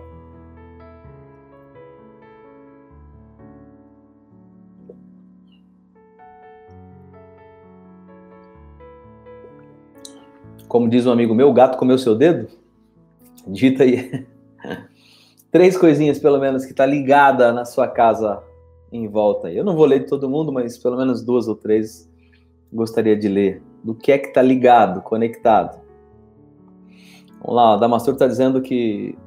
Como 10.76 10.90
diz 10.90 11.06
um 11.06 11.12
amigo 11.14 11.34
meu, 11.34 11.48
o 11.48 11.54
gato 11.54 11.78
comeu 11.78 11.98
seu 11.98 12.14
dedo? 12.14 12.50
Dita 13.48 13.84
aí. 13.84 14.28
Três 15.50 15.78
coisinhas, 15.78 16.20
pelo 16.20 16.38
menos, 16.38 16.66
que 16.66 16.74
tá 16.74 16.86
ligada 16.86 17.54
na 17.54 17.64
sua 17.64 17.88
casa 17.88 18.44
em 18.92 19.08
volta. 19.08 19.50
Eu 19.50 19.64
não 19.64 19.74
vou 19.74 19.86
ler 19.86 20.02
de 20.02 20.08
todo 20.08 20.30
mundo, 20.30 20.52
mas 20.52 20.78
pelo 20.78 20.98
menos 20.98 21.24
duas 21.24 21.48
ou 21.48 21.56
três 21.56 22.12
gostaria 22.74 23.16
de 23.16 23.30
ler. 23.30 23.64
Do 23.86 23.96
que 23.96 24.12
é 24.12 24.18
que 24.18 24.34
tá 24.34 24.42
ligado, 24.42 25.02
conectado. 25.02 25.80
Vamos 27.40 27.56
lá, 27.56 27.76
o 27.76 27.78
Damastor 27.78 28.16
está 28.16 28.28
dizendo 28.28 28.62
que 28.62 29.18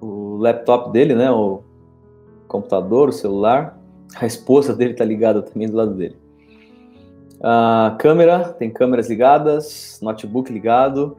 o 0.00 0.38
laptop 0.38 0.90
dele, 0.90 1.14
né, 1.14 1.30
o 1.30 1.62
computador, 2.48 3.10
o 3.10 3.12
celular, 3.12 3.78
a 4.16 4.24
esposa 4.24 4.74
dele 4.74 4.92
está 4.92 5.04
ligada 5.04 5.42
também 5.42 5.68
do 5.68 5.76
lado 5.76 5.92
dele. 5.92 6.16
A 7.46 7.94
câmera, 7.98 8.54
tem 8.54 8.70
câmeras 8.70 9.10
ligadas, 9.10 10.00
notebook 10.00 10.50
ligado. 10.50 11.18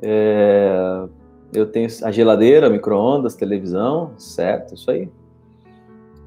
É, 0.00 1.04
eu 1.52 1.66
tenho 1.66 1.88
a 2.04 2.10
geladeira, 2.10 2.70
micro-ondas, 2.70 3.34
televisão, 3.34 4.12
certo, 4.16 4.74
isso 4.74 4.90
aí. 4.90 5.10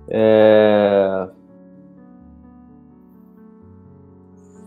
É, 0.08 1.28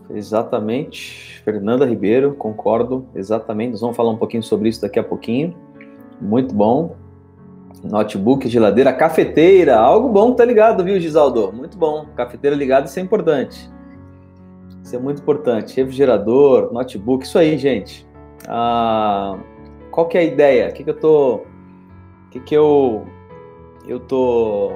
exatamente, 0.09 1.41
Fernanda 1.45 1.85
Ribeiro, 1.85 2.33
concordo, 2.33 3.07
exatamente. 3.15 3.71
Nós 3.71 3.79
vamos 3.79 3.95
falar 3.95 4.11
um 4.11 4.17
pouquinho 4.17 4.43
sobre 4.43 4.67
isso 4.67 4.81
daqui 4.81 4.99
a 4.99 5.03
pouquinho. 5.05 5.55
Muito 6.19 6.53
bom. 6.53 6.97
Notebook, 7.81 8.49
geladeira, 8.49 8.91
cafeteira, 8.91 9.77
algo 9.77 10.09
bom 10.09 10.33
tá 10.33 10.43
ligado, 10.43 10.83
viu, 10.83 10.99
Gisaldo? 10.99 11.53
Muito 11.53 11.77
bom. 11.77 12.07
Cafeteira 12.13 12.57
ligada, 12.57 12.87
isso 12.87 12.99
é 12.99 13.01
importante. 13.01 13.71
Isso 14.83 14.95
é 14.95 14.99
muito 14.99 15.21
importante. 15.21 15.75
Refrigerador, 15.77 16.71
notebook, 16.73 17.25
isso 17.25 17.39
aí, 17.39 17.57
gente. 17.57 18.05
Ah, 18.47 19.37
qual 19.89 20.07
que 20.07 20.17
é 20.17 20.21
a 20.21 20.23
ideia? 20.23 20.69
O 20.69 20.73
que, 20.73 20.83
que 20.83 20.89
eu 20.89 20.99
tô. 20.99 21.35
O 21.35 22.29
que, 22.29 22.39
que 22.41 22.53
eu. 22.53 23.05
Eu 23.87 23.99
tô 24.01 24.73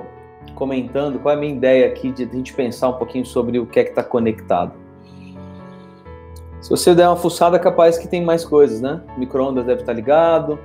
comentando? 0.55 1.19
Qual 1.19 1.33
é 1.33 1.37
a 1.37 1.39
minha 1.39 1.53
ideia 1.53 1.87
aqui 1.87 2.11
de 2.11 2.23
a 2.23 2.27
gente 2.27 2.53
pensar 2.53 2.89
um 2.89 2.93
pouquinho 2.93 3.25
sobre 3.25 3.59
o 3.59 3.65
que 3.65 3.79
é 3.79 3.83
que 3.83 3.89
está 3.89 4.03
conectado? 4.03 4.73
Se 6.61 6.69
você 6.69 6.95
der 6.95 7.07
uma 7.07 7.15
fuçada, 7.15 7.59
capaz 7.59 7.97
que 7.97 8.07
tem 8.07 8.23
mais 8.23 8.43
coisas, 8.43 8.81
né? 8.81 9.01
Micro-ondas 9.17 9.65
deve 9.65 9.81
estar 9.81 9.93
ligado, 9.93 10.57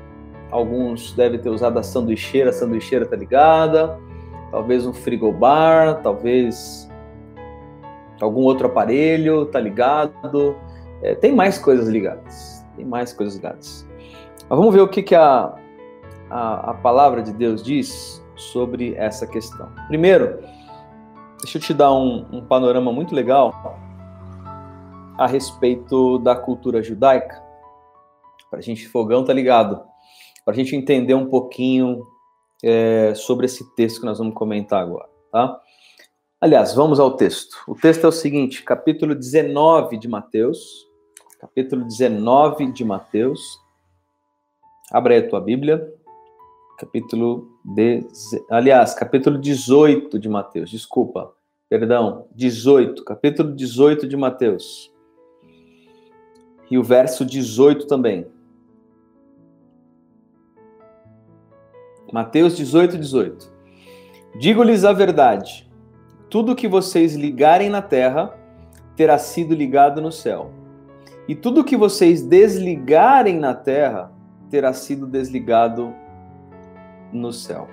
alguns 0.50 1.12
devem 1.12 1.38
ter 1.38 1.50
usado 1.50 1.78
a 1.78 1.82
sanduicheira, 1.82 2.50
a 2.50 2.52
sanduicheira 2.52 3.04
está 3.04 3.16
ligada, 3.16 3.98
talvez 4.50 4.86
um 4.86 4.92
frigobar, 4.92 6.00
talvez 6.02 6.88
algum 8.22 8.42
outro 8.42 8.66
aparelho 8.66 9.42
está 9.42 9.58
ligado. 9.60 10.56
É, 11.02 11.14
tem 11.14 11.34
mais 11.34 11.58
coisas 11.58 11.88
ligadas, 11.88 12.64
tem 12.76 12.84
mais 12.84 13.12
coisas 13.12 13.36
ligadas. 13.36 13.86
Mas 14.48 14.58
vamos 14.58 14.72
ver 14.72 14.80
o 14.80 14.88
que, 14.88 15.02
que 15.02 15.14
a, 15.14 15.54
a, 16.30 16.70
a 16.70 16.74
palavra 16.74 17.22
de 17.22 17.32
Deus 17.32 17.62
diz 17.62 18.24
sobre 18.36 18.94
essa 18.94 19.26
questão. 19.26 19.68
Primeiro, 19.88 20.38
deixa 21.40 21.58
eu 21.58 21.62
te 21.62 21.74
dar 21.74 21.92
um, 21.92 22.26
um 22.32 22.44
panorama 22.44 22.92
muito 22.92 23.14
legal 23.14 23.52
a 25.18 25.26
respeito 25.26 26.18
da 26.18 26.34
cultura 26.34 26.82
judaica. 26.82 27.42
Para 28.50 28.58
a 28.58 28.62
gente, 28.62 28.86
fogão 28.88 29.24
tá 29.24 29.32
ligado? 29.32 29.82
Para 30.44 30.52
a 30.52 30.56
gente 30.56 30.76
entender 30.76 31.14
um 31.14 31.26
pouquinho 31.26 32.06
é, 32.62 33.14
sobre 33.14 33.46
esse 33.46 33.74
texto 33.74 34.00
que 34.00 34.06
nós 34.06 34.18
vamos 34.18 34.34
comentar 34.34 34.82
agora, 34.82 35.08
tá? 35.30 35.58
Aliás, 36.42 36.74
vamos 36.74 36.98
ao 36.98 37.16
texto. 37.16 37.56
O 37.68 37.74
texto 37.76 38.02
é 38.02 38.08
o 38.08 38.10
seguinte, 38.10 38.64
capítulo 38.64 39.14
19 39.14 39.96
de 39.96 40.08
Mateus, 40.08 40.88
capítulo 41.38 41.84
19 41.84 42.72
de 42.72 42.84
Mateus. 42.84 43.60
Abre 44.90 45.14
aí 45.14 45.24
a 45.24 45.28
tua 45.28 45.40
Bíblia. 45.40 45.88
Capítulo 46.80 47.48
de, 47.64 48.04
aliás, 48.50 48.92
capítulo 48.92 49.38
18 49.38 50.18
de 50.18 50.28
Mateus, 50.28 50.68
desculpa. 50.68 51.32
Perdão, 51.68 52.26
18, 52.34 53.04
capítulo 53.04 53.54
18 53.54 54.08
de 54.08 54.16
Mateus 54.16 54.92
e 56.68 56.76
o 56.76 56.82
verso 56.82 57.24
18 57.24 57.86
também. 57.86 58.26
Mateus 62.12 62.56
18, 62.56 62.98
18. 62.98 63.48
Digo-lhes 64.40 64.84
a 64.84 64.92
verdade: 64.92 65.70
tudo 66.32 66.56
que 66.56 66.66
vocês 66.66 67.14
ligarem 67.14 67.68
na 67.68 67.82
terra 67.82 68.34
terá 68.96 69.18
sido 69.18 69.54
ligado 69.54 70.00
no 70.00 70.10
céu, 70.10 70.50
e 71.28 71.34
tudo 71.34 71.62
que 71.62 71.76
vocês 71.76 72.22
desligarem 72.22 73.38
na 73.38 73.52
terra 73.52 74.10
terá 74.48 74.72
sido 74.72 75.06
desligado 75.06 75.92
no 77.12 77.34
céu. 77.34 77.68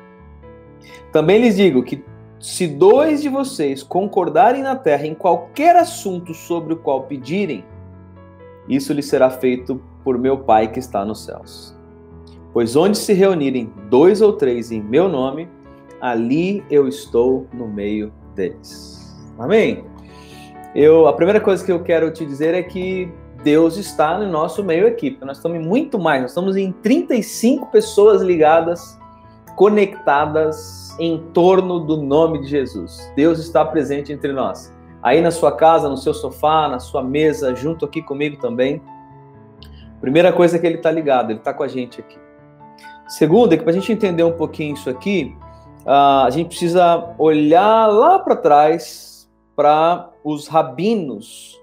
Também 1.10 1.39
lhes 1.39 1.56
digo 1.56 1.82
que 1.84 2.04
se 2.38 2.67
dois 2.67 3.22
de 3.22 3.30
vocês 3.30 3.82
concordarem 3.82 4.62
na 4.62 4.76
terra 4.76 5.08
em 5.08 5.15
qualquer 5.15 5.78
assunto 5.78 6.34
sobre 6.34 6.74
o 6.74 6.78
qual 6.78 7.04
pedirem, 7.04 7.63
isso 8.67 8.91
lhe 8.91 9.02
será 9.02 9.30
feito 9.30 9.82
por 10.04 10.17
meu 10.17 10.38
Pai 10.38 10.69
que 10.69 10.80
está 10.80 11.06
nos 11.06 11.24
céus. 11.24 11.74
Pois 12.52 12.76
onde 12.76 12.98
se 12.98 13.13
reunirem 13.13 13.72
dois 13.89 14.22
ou 14.22 14.34
três 14.34 14.69
em 14.69 14.82
meu 14.82 15.08
nome, 15.08 15.48
ali 16.02 16.62
eu 16.69 16.89
estou 16.89 17.48
no 17.54 17.65
meio 17.65 18.18
deles. 18.39 19.15
Amém? 19.38 19.84
Eu, 20.73 21.08
a 21.08 21.13
primeira 21.13 21.39
coisa 21.41 21.63
que 21.65 21.71
eu 21.71 21.84
quero 21.84 22.12
te 22.12 22.25
dizer 22.25 22.54
é 22.54 22.63
que 22.63 23.12
Deus 23.43 23.78
está 23.78 24.17
no 24.17 24.30
nosso 24.30 24.63
meio 24.63 24.88
equipe. 24.88 25.23
Nós 25.25 25.38
estamos 25.38 25.65
muito 25.65 25.99
mais, 25.99 26.21
nós 26.21 26.32
estamos 26.32 26.56
em 26.56 26.71
35 26.71 27.67
pessoas 27.67 28.21
ligadas, 28.21 28.97
conectadas 29.56 30.95
em 30.99 31.17
torno 31.34 31.80
do 31.80 31.97
nome 31.97 32.41
de 32.41 32.47
Jesus. 32.47 33.12
Deus 33.15 33.39
está 33.39 33.65
presente 33.65 34.12
entre 34.12 34.32
nós 34.34 34.73
aí 35.02 35.21
na 35.21 35.32
sua 35.32 35.52
casa, 35.52 35.89
no 35.89 35.97
seu 35.97 36.13
sofá, 36.13 36.67
na 36.67 36.80
sua 36.80 37.04
mesa, 37.04 37.56
junto 37.56 37.86
aqui 37.86 38.02
comigo 38.02 38.38
também. 38.38 38.82
Primeira 40.02 40.32
coisa 40.32 40.58
é 40.58 40.60
que 40.60 40.67
ele 40.67 40.75
está 40.75 40.91
ligado, 40.91 41.32
ele 41.32 41.39
está 41.39 41.54
com 41.54 41.63
a 41.63 41.67
gente 41.67 41.99
aqui. 41.99 42.17
Segunda, 43.08 43.56
é 43.56 43.58
que 43.58 43.63
para 43.63 43.71
a 43.71 43.75
gente 43.75 43.91
entender 43.91 44.23
um 44.23 44.32
pouquinho 44.32 44.75
isso 44.75 44.89
aqui, 44.89 45.36
uh, 45.89 46.25
a 46.25 46.30
gente 46.30 46.49
precisa 46.49 47.15
olhar 47.17 47.88
lá 47.88 48.19
para 48.19 48.36
trás 48.36 49.28
para 49.56 50.12
os 50.23 50.47
rabinos, 50.47 51.60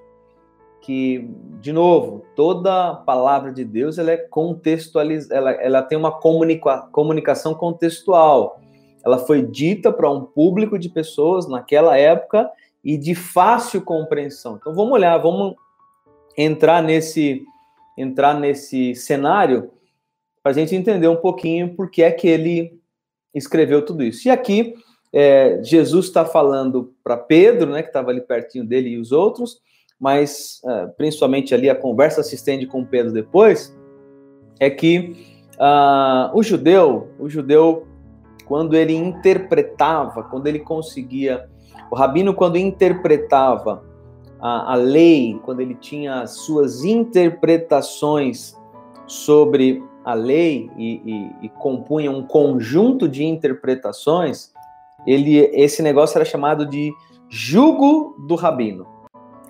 que, 0.82 1.30
de 1.60 1.72
novo, 1.72 2.24
toda 2.34 2.94
palavra 2.94 3.52
de 3.52 3.64
Deus 3.64 3.98
ela 3.98 4.10
é 4.10 4.16
contextualizada, 4.16 5.34
ela, 5.34 5.50
ela 5.52 5.82
tem 5.82 5.96
uma 5.96 6.12
comunica, 6.12 6.82
comunicação 6.92 7.54
contextual. 7.54 8.60
Ela 9.04 9.18
foi 9.18 9.42
dita 9.42 9.92
para 9.92 10.10
um 10.10 10.24
público 10.24 10.78
de 10.78 10.88
pessoas 10.88 11.48
naquela 11.48 11.96
época 11.96 12.50
e 12.84 12.98
de 12.98 13.14
fácil 13.14 13.82
compreensão. 13.82 14.56
Então 14.56 14.74
vamos 14.74 14.92
olhar, 14.92 15.16
vamos 15.18 15.54
entrar 16.36 16.82
nesse 16.82 17.44
entrar 17.96 18.34
nesse 18.34 18.94
cenário 18.94 19.70
para 20.42 20.52
a 20.52 20.54
gente 20.54 20.76
entender 20.76 21.08
um 21.08 21.16
pouquinho 21.16 21.74
por 21.74 21.90
que 21.90 22.02
é 22.02 22.12
que 22.12 22.28
ele 22.28 22.78
escreveu 23.36 23.84
tudo 23.84 24.02
isso. 24.02 24.26
E 24.26 24.30
aqui 24.30 24.74
é, 25.12 25.60
Jesus 25.62 26.06
está 26.06 26.24
falando 26.24 26.92
para 27.02 27.16
Pedro, 27.16 27.70
né, 27.70 27.82
que 27.82 27.88
estava 27.88 28.10
ali 28.10 28.20
pertinho 28.20 28.64
dele 28.64 28.90
e 28.90 28.98
os 28.98 29.12
outros, 29.12 29.60
mas 29.98 30.60
é, 30.64 30.86
principalmente 30.88 31.54
ali 31.54 31.70
a 31.70 31.74
conversa 31.74 32.22
se 32.22 32.34
estende 32.34 32.66
com 32.66 32.84
Pedro 32.84 33.12
depois, 33.12 33.74
é 34.58 34.70
que 34.70 35.14
uh, 35.58 36.36
o 36.36 36.42
judeu, 36.42 37.08
o 37.18 37.28
judeu, 37.28 37.86
quando 38.46 38.74
ele 38.74 38.94
interpretava, 38.94 40.22
quando 40.24 40.46
ele 40.46 40.60
conseguia 40.60 41.48
o 41.90 41.94
rabino, 41.94 42.34
quando 42.34 42.56
interpretava 42.56 43.84
a, 44.40 44.72
a 44.72 44.74
lei, 44.74 45.38
quando 45.44 45.60
ele 45.60 45.74
tinha 45.74 46.22
as 46.22 46.32
suas 46.38 46.84
interpretações 46.84 48.56
sobre 49.06 49.82
a 50.06 50.14
lei 50.14 50.70
e, 50.76 51.02
e, 51.04 51.46
e, 51.46 51.48
compunha 51.48 52.12
um 52.12 52.22
conjunto 52.22 53.08
de 53.08 53.24
interpretações, 53.24 54.52
ele, 55.04 55.36
esse 55.52 55.82
negócio 55.82 56.16
era 56.16 56.24
chamado 56.24 56.64
de 56.64 56.92
jugo 57.28 58.14
do 58.28 58.36
rabino. 58.36 58.86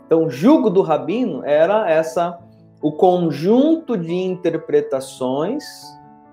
Então, 0.07 0.31
jugo 0.31 0.71
do 0.71 0.81
rabino 0.81 1.45
era 1.45 1.91
essa 1.91 2.39
o 2.81 2.91
conjunto 2.91 3.99
de 3.99 4.15
interpretações 4.15 5.63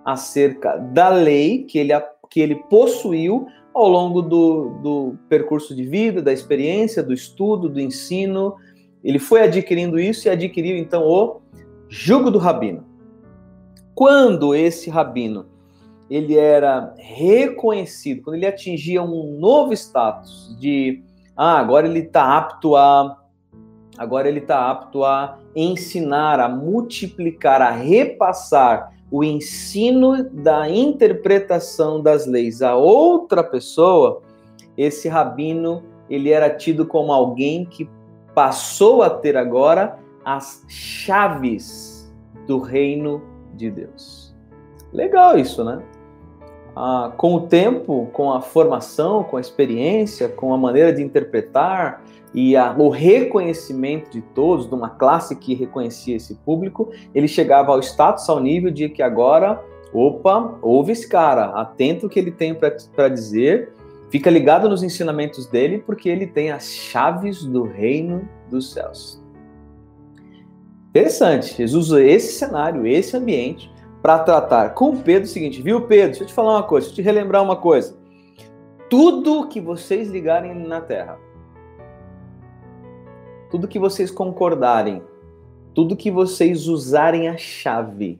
acerca 0.05 0.77
da 0.77 1.09
lei 1.09 1.63
que 1.63 1.77
ele, 1.77 1.91
que 2.29 2.39
ele 2.39 2.55
possuiu 2.69 3.47
ao 3.73 3.89
longo 3.89 4.21
do, 4.21 4.69
do 4.81 5.17
percurso 5.27 5.75
de 5.75 5.83
vida, 5.83 6.21
da 6.21 6.31
experiência, 6.31 7.03
do 7.03 7.13
estudo, 7.13 7.67
do 7.67 7.81
ensino. 7.81 8.55
Ele 9.03 9.19
foi 9.19 9.41
adquirindo 9.41 9.99
isso 9.99 10.29
e 10.29 10.31
adquiriu 10.31 10.77
então 10.77 11.05
o 11.05 11.41
jugo 11.89 12.31
do 12.31 12.37
rabino. 12.37 12.92
Quando 14.03 14.53
esse 14.53 14.89
rabino 14.89 15.45
ele 16.09 16.37
era 16.37 16.93
reconhecido, 16.97 18.21
quando 18.21 18.35
ele 18.35 18.45
atingia 18.45 19.01
um 19.01 19.39
novo 19.39 19.71
status 19.71 20.53
de 20.59 21.01
ah, 21.37 21.57
agora 21.57 21.87
ele 21.87 21.99
está 21.99 22.37
apto 22.37 22.75
a 22.75 23.17
agora 23.97 24.27
ele 24.27 24.39
está 24.39 24.69
apto 24.69 25.05
a 25.05 25.39
ensinar, 25.55 26.41
a 26.41 26.49
multiplicar, 26.49 27.61
a 27.61 27.71
repassar 27.71 28.91
o 29.09 29.23
ensino 29.23 30.21
da 30.29 30.69
interpretação 30.69 32.01
das 32.01 32.25
leis 32.25 32.61
a 32.61 32.75
outra 32.75 33.41
pessoa, 33.41 34.21
esse 34.77 35.07
rabino 35.07 35.81
ele 36.09 36.29
era 36.29 36.49
tido 36.49 36.85
como 36.85 37.13
alguém 37.13 37.63
que 37.63 37.89
passou 38.35 39.01
a 39.01 39.09
ter 39.09 39.37
agora 39.37 39.97
as 40.25 40.61
chaves 40.67 42.13
do 42.45 42.59
reino 42.59 43.31
de 43.53 43.69
Deus. 43.69 44.33
Legal 44.91 45.37
isso, 45.37 45.63
né? 45.63 45.81
Ah, 46.75 47.11
com 47.17 47.35
o 47.35 47.41
tempo, 47.41 48.09
com 48.13 48.31
a 48.31 48.41
formação, 48.41 49.23
com 49.23 49.37
a 49.37 49.41
experiência, 49.41 50.27
com 50.27 50.53
a 50.53 50.57
maneira 50.57 50.91
de 50.91 51.03
interpretar 51.03 52.03
e 52.33 52.55
a, 52.55 52.75
o 52.77 52.89
reconhecimento 52.89 54.09
de 54.09 54.21
todos, 54.21 54.67
de 54.67 54.73
uma 54.73 54.89
classe 54.89 55.35
que 55.35 55.53
reconhecia 55.53 56.15
esse 56.15 56.33
público, 56.35 56.91
ele 57.13 57.27
chegava 57.27 57.71
ao 57.71 57.79
status, 57.79 58.27
ao 58.27 58.39
nível 58.39 58.71
de 58.71 58.89
que 58.89 59.03
agora, 59.03 59.63
opa, 59.93 60.57
ouve 60.61 60.93
esse 60.93 61.07
cara, 61.07 61.45
atento 61.51 62.07
o 62.07 62.09
que 62.09 62.17
ele 62.17 62.31
tem 62.31 62.55
para 62.55 63.07
dizer, 63.07 63.71
fica 64.09 64.31
ligado 64.31 64.67
nos 64.67 64.81
ensinamentos 64.81 65.45
dele, 65.45 65.77
porque 65.77 66.09
ele 66.09 66.25
tem 66.25 66.49
as 66.51 66.71
chaves 66.71 67.43
do 67.43 67.63
reino 67.63 68.27
dos 68.49 68.73
céus. 68.73 69.22
Interessante, 70.95 71.55
Jesus 71.55 71.87
usa 71.87 72.03
esse 72.03 72.33
cenário, 72.33 72.85
esse 72.85 73.17
ambiente, 73.17 73.73
para 73.99 74.19
tratar 74.19 74.75
com 74.75 74.95
Pedro 74.95 75.23
o 75.23 75.27
seguinte, 75.27 75.59
viu, 75.59 75.87
Pedro? 75.87 76.09
Deixa 76.09 76.23
eu 76.23 76.27
te 76.27 76.33
falar 76.33 76.57
uma 76.57 76.63
coisa, 76.67 76.85
deixa 76.85 77.01
eu 77.01 77.03
te 77.03 77.07
relembrar 77.07 77.41
uma 77.41 77.55
coisa. 77.55 77.97
Tudo 78.91 79.47
que 79.47 79.59
vocês 79.59 80.07
ligarem 80.07 80.53
na 80.53 80.79
terra, 80.81 81.17
tudo 83.49 83.67
que 83.67 83.79
vocês 83.79 84.11
concordarem, 84.11 85.01
tudo 85.73 85.95
que 85.95 86.11
vocês 86.11 86.67
usarem 86.67 87.27
a 87.27 87.37
chave, 87.37 88.19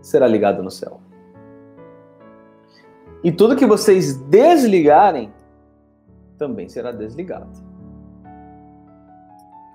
será 0.00 0.28
ligado 0.28 0.62
no 0.62 0.70
céu. 0.70 1.00
E 3.24 3.32
tudo 3.32 3.56
que 3.56 3.66
vocês 3.66 4.16
desligarem, 4.16 5.32
também 6.38 6.68
será 6.68 6.92
desligado. 6.92 7.71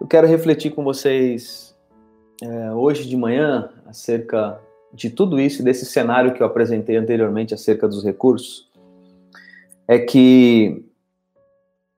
Eu 0.08 0.10
quero 0.10 0.26
refletir 0.26 0.74
com 0.74 0.86
vocês 0.86 1.78
é, 2.41 2.72
hoje 2.72 3.10
de 3.10 3.17
manhã 3.17 3.70
acerca 3.86 4.58
de 4.93 5.10
tudo 5.10 5.38
isso, 5.38 5.62
desse 5.62 5.86
cenário 5.86 6.34
que 6.34 6.41
eu 6.41 6.48
apresentei 6.48 6.96
anteriormente 6.96 7.54
acerca 7.54 7.89
dos 7.89 8.06
recursos, 8.06 8.72
é 9.86 10.00
que 10.00 10.86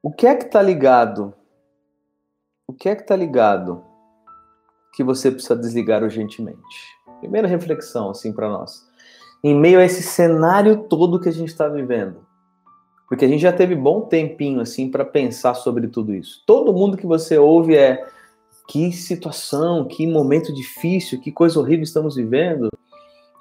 o 0.01 0.11
que 0.11 0.25
é 0.25 0.33
que 0.33 0.45
está 0.45 0.59
ligado? 0.59 1.35
O 2.65 2.73
que 2.73 2.89
é 2.89 2.95
que 2.95 3.03
está 3.03 3.15
ligado 3.15 3.83
que 4.95 5.03
você 5.03 5.29
precisa 5.29 5.55
desligar 5.55 6.01
urgentemente? 6.01 6.57
Primeira 7.19 7.47
reflexão, 7.47 8.09
assim, 8.09 8.33
para 8.33 8.49
nós. 8.49 8.89
Em 9.43 9.53
meio 9.53 9.77
a 9.77 9.85
esse 9.85 10.01
cenário 10.01 10.85
todo 10.89 11.21
que 11.21 11.29
a 11.29 11.31
gente 11.31 11.49
está 11.49 11.67
vivendo, 11.67 12.25
porque 13.09 13.25
a 13.25 13.27
gente 13.27 13.41
já 13.41 13.51
teve 13.51 13.73
bom 13.75 14.01
tempinho, 14.01 14.61
assim, 14.61 14.89
para 14.89 15.03
pensar 15.03 15.55
sobre 15.55 15.87
tudo 15.87 16.13
isso. 16.13 16.43
Todo 16.45 16.71
mundo 16.71 16.95
que 16.95 17.07
você 17.07 17.39
ouve 17.39 17.75
é 17.75 18.05
que 18.67 18.91
situação, 18.91 19.85
que 19.85 20.05
momento 20.05 20.53
difícil, 20.53 21.19
que 21.19 21.31
coisa 21.31 21.59
horrível 21.59 21.83
estamos 21.83 22.15
vivendo. 22.15 22.69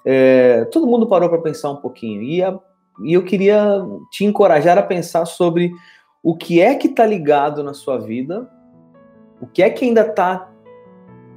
É, 0.07 0.65
todo 0.73 0.87
mundo 0.87 1.07
parou 1.07 1.29
para 1.29 1.43
pensar 1.43 1.71
um 1.71 1.77
pouquinho. 1.77 2.23
E, 2.23 2.43
a, 2.43 2.59
e 3.05 3.13
eu 3.13 3.23
queria 3.23 3.85
te 4.11 4.25
encorajar 4.25 4.79
a 4.79 4.83
pensar 4.83 5.27
sobre 5.27 5.71
o 6.23 6.35
que 6.35 6.63
é 6.63 6.75
que 6.75 6.89
está 6.89 7.05
ligado 7.05 7.63
na 7.63 7.75
sua 7.75 7.99
vida, 7.99 8.51
o 9.39 9.47
que 9.47 9.63
é 9.63 9.69
que 9.69 9.85
ainda 9.85 10.01
está 10.01 10.51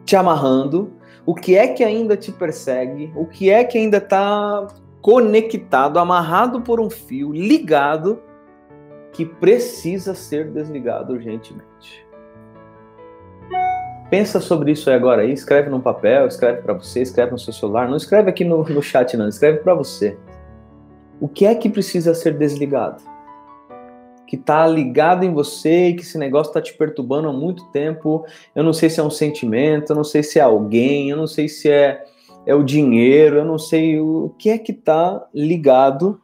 te 0.06 0.16
amarrando, 0.16 0.94
o 1.26 1.36
que 1.36 1.58
é 1.58 1.68
que 1.68 1.84
ainda 1.84 2.16
te 2.16 2.32
persegue, 2.32 3.12
o 3.14 3.26
que 3.26 3.50
é 3.50 3.62
que 3.66 3.78
ainda 3.78 3.98
está 3.98 4.68
conectado, 5.02 5.98
amarrado 5.98 6.62
por 6.62 6.80
um 6.80 6.90
fio, 6.90 7.32
ligado, 7.32 8.22
que 9.12 9.26
precisa 9.26 10.14
ser 10.14 10.50
desligado 10.50 11.14
urgentemente. 11.14 12.06
Pensa 14.10 14.42
sobre 14.42 14.72
isso 14.72 14.90
aí 14.90 14.96
agora 14.96 15.22
aí, 15.22 15.32
escreve 15.32 15.70
num 15.70 15.80
papel, 15.80 16.28
escreve 16.28 16.62
para 16.62 16.74
você, 16.74 17.02
escreve 17.02 17.32
no 17.32 17.40
seu 17.40 17.54
celular, 17.54 17.88
não 17.88 17.96
escreve 17.96 18.30
aqui 18.30 18.44
no, 18.44 18.64
no 18.64 18.82
chat 18.82 19.16
não, 19.16 19.28
escreve 19.28 19.60
para 19.60 19.74
você. 19.74 20.18
O 21.20 21.28
que 21.28 21.46
é 21.46 21.56
que 21.56 21.70
precisa 21.70 22.14
ser 22.14 22.38
desligado? 22.38 23.02
Que 24.28 24.36
está 24.36 24.68
ligado 24.68 25.24
em 25.24 25.34
você 25.34 25.90
e 25.90 25.96
que 25.96 26.02
esse 26.02 26.18
negócio 26.18 26.50
está 26.50 26.62
te 26.62 26.74
perturbando 26.74 27.30
há 27.30 27.34
muito 27.34 27.66
tempo. 27.72 28.26
Eu 28.56 28.64
não 28.64 28.74
sei 28.74 28.90
se 28.90 29.00
é 29.00 29.04
um 29.04 29.10
sentimento, 29.10 29.92
eu 29.92 29.96
não 29.96 30.04
sei 30.04 30.24
se 30.24 30.40
é 30.40 30.42
alguém, 30.42 31.10
eu 31.10 31.18
não 31.18 31.28
sei 31.28 31.48
se 31.48 31.70
é, 31.70 32.04
é 32.46 32.56
o 32.56 32.64
dinheiro, 32.64 33.38
eu 33.38 33.46
não 33.46 33.58
sei 33.58 34.00
o 34.00 34.34
que 34.38 34.50
é 34.50 34.58
que 34.58 34.72
está 34.72 35.28
ligado 35.34 36.20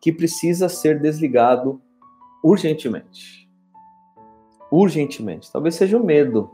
que 0.00 0.12
precisa 0.12 0.68
ser 0.68 1.00
desligado 1.00 1.80
urgentemente. 2.42 3.48
Urgentemente. 4.70 5.50
Talvez 5.52 5.74
seja 5.74 5.96
o 5.96 6.04
medo 6.04 6.50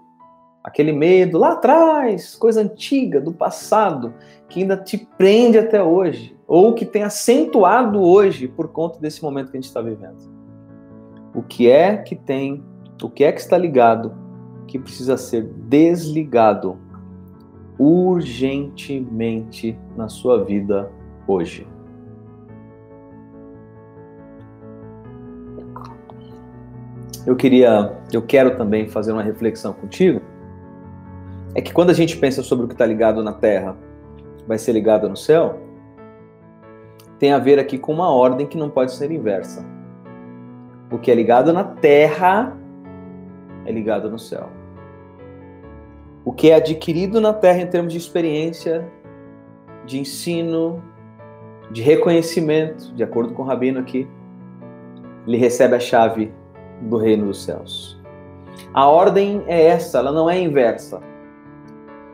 aquele 0.69 0.93
medo 0.93 1.39
lá 1.39 1.53
atrás, 1.53 2.35
coisa 2.35 2.61
antiga, 2.61 3.21
do 3.21 3.33
passado, 3.33 4.15
que 4.49 4.61
ainda 4.61 4.77
te 4.77 4.99
prende 5.17 5.59
até 5.59 5.83
hoje, 5.83 6.37
ou 6.47 6.75
que 6.75 6.85
tem 6.85 7.03
acentuado 7.03 8.01
hoje 8.01 8.47
por 8.47 8.69
conta 8.69 8.99
desse 9.01 9.23
momento 9.23 9.51
que 9.51 9.57
a 9.57 9.61
gente 9.61 9.69
está 9.69 9.81
vivendo. 9.81 10.31
O 11.35 11.43
que 11.43 11.71
é 11.71 11.97
que 11.97 12.15
tem, 12.15 12.63
o 13.03 13.09
que 13.09 13.25
é 13.25 13.33
que 13.33 13.41
está 13.41 13.57
ligado, 13.57 14.15
que 14.67 14.79
precisa 14.79 15.17
ser 15.17 15.45
desligado 15.45 16.79
urgentemente 17.79 19.79
na 19.97 20.09
sua 20.09 20.45
vida 20.45 20.91
hoje? 21.27 21.67
Eu 27.27 27.37
queria, 27.37 27.97
eu 28.13 28.23
quero 28.23 28.57
também 28.57 28.89
fazer 28.89 29.13
uma 29.13 29.23
reflexão 29.23 29.73
contigo 29.73 30.21
é 31.55 31.61
que 31.61 31.73
quando 31.73 31.91
a 31.91 31.95
gente 31.95 32.17
pensa 32.17 32.43
sobre 32.43 32.65
o 32.65 32.69
que 32.69 32.75
está 32.75 32.87
ligado 32.87 33.23
na 33.23 33.33
terra 33.33 33.77
vai 34.47 34.59
ser 34.59 34.73
ligado 34.73 35.09
no 35.09 35.17
céu, 35.17 35.59
tem 37.19 37.33
a 37.33 37.39
ver 37.39 37.59
aqui 37.59 37.77
com 37.77 37.93
uma 37.93 38.11
ordem 38.11 38.47
que 38.47 38.57
não 38.57 38.71
pode 38.71 38.93
ser 38.93 39.11
inversa. 39.11 39.65
O 40.91 40.99
que 40.99 41.11
é 41.11 41.15
ligado 41.15 41.53
na 41.53 41.65
terra 41.65 42.57
é 43.67 43.73
ligado 43.73 44.09
no 44.09 44.19
céu. 44.19 44.49
O 46.29 46.33
que 46.33 46.51
é 46.51 46.57
adquirido 46.57 47.23
na 47.23 47.33
terra 47.33 47.63
em 47.63 47.67
termos 47.67 47.91
de 47.91 47.99
experiência, 47.99 48.87
de 49.87 49.99
ensino, 49.99 50.85
de 51.71 51.81
reconhecimento, 51.81 52.93
de 52.95 53.03
acordo 53.03 53.33
com 53.33 53.43
o 53.43 53.47
rabino 53.47 53.81
aqui, 53.81 54.07
ele 55.27 55.39
recebe 55.39 55.75
a 55.75 55.81
chave 55.81 56.31
do 56.83 56.99
reino 56.99 57.29
dos 57.29 57.43
céus. 57.43 57.99
A 58.75 58.87
ordem 58.87 59.43
é 59.47 59.69
essa, 59.69 60.01
ela 60.01 60.13
não 60.13 60.29
é 60.29 60.39
inversa. 60.39 61.01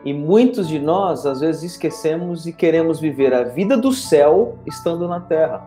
E 0.05 0.13
muitos 0.13 0.69
de 0.69 0.79
nós, 0.79 1.25
às 1.25 1.41
vezes, 1.41 1.73
esquecemos 1.73 2.47
e 2.47 2.53
queremos 2.53 3.01
viver 3.01 3.33
a 3.33 3.43
vida 3.43 3.75
do 3.75 3.91
céu 3.91 4.57
estando 4.65 5.09
na 5.09 5.19
terra. 5.19 5.61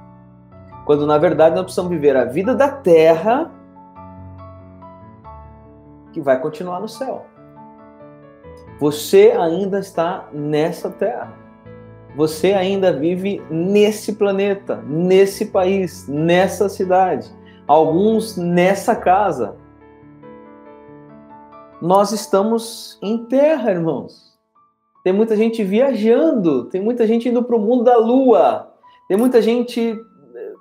Quando, 0.86 1.06
na 1.06 1.18
verdade, 1.18 1.54
nós 1.54 1.64
precisamos 1.64 1.90
viver 1.90 2.16
a 2.16 2.24
vida 2.24 2.54
da 2.54 2.70
terra 2.70 3.50
que 6.14 6.20
vai 6.22 6.40
continuar 6.40 6.80
no 6.80 6.88
céu. 6.88 7.26
Você 8.80 9.32
ainda 9.36 9.80
está 9.80 10.28
nessa 10.32 10.90
terra. 10.90 11.34
Você 12.16 12.52
ainda 12.52 12.92
vive 12.92 13.42
nesse 13.50 14.14
planeta, 14.14 14.82
nesse 14.86 15.46
país, 15.46 16.06
nessa 16.08 16.68
cidade. 16.68 17.28
Alguns 17.66 18.36
nessa 18.36 18.96
casa. 18.96 19.56
Nós 21.80 22.12
estamos 22.12 22.98
em 23.02 23.24
terra, 23.26 23.70
irmãos. 23.70 24.36
Tem 25.04 25.12
muita 25.12 25.36
gente 25.36 25.62
viajando, 25.62 26.64
tem 26.64 26.80
muita 26.80 27.06
gente 27.06 27.28
indo 27.28 27.42
para 27.42 27.56
o 27.56 27.60
mundo 27.60 27.84
da 27.84 27.96
lua, 27.96 28.74
tem 29.08 29.16
muita 29.16 29.40
gente 29.40 29.80
eh, 29.80 30.52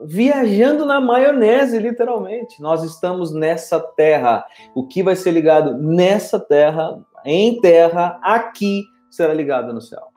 viajando 0.00 0.86
na 0.86 1.00
maionese, 1.00 1.78
literalmente. 1.78 2.60
Nós 2.60 2.82
estamos 2.82 3.32
nessa 3.32 3.78
terra. 3.78 4.46
O 4.74 4.86
que 4.86 5.02
vai 5.02 5.14
ser 5.14 5.30
ligado 5.30 5.76
nessa 5.76 6.40
terra, 6.40 6.98
em 7.24 7.60
terra, 7.60 8.20
aqui, 8.22 8.84
será 9.10 9.32
ligado 9.32 9.72
no 9.72 9.80
céu. 9.80 10.12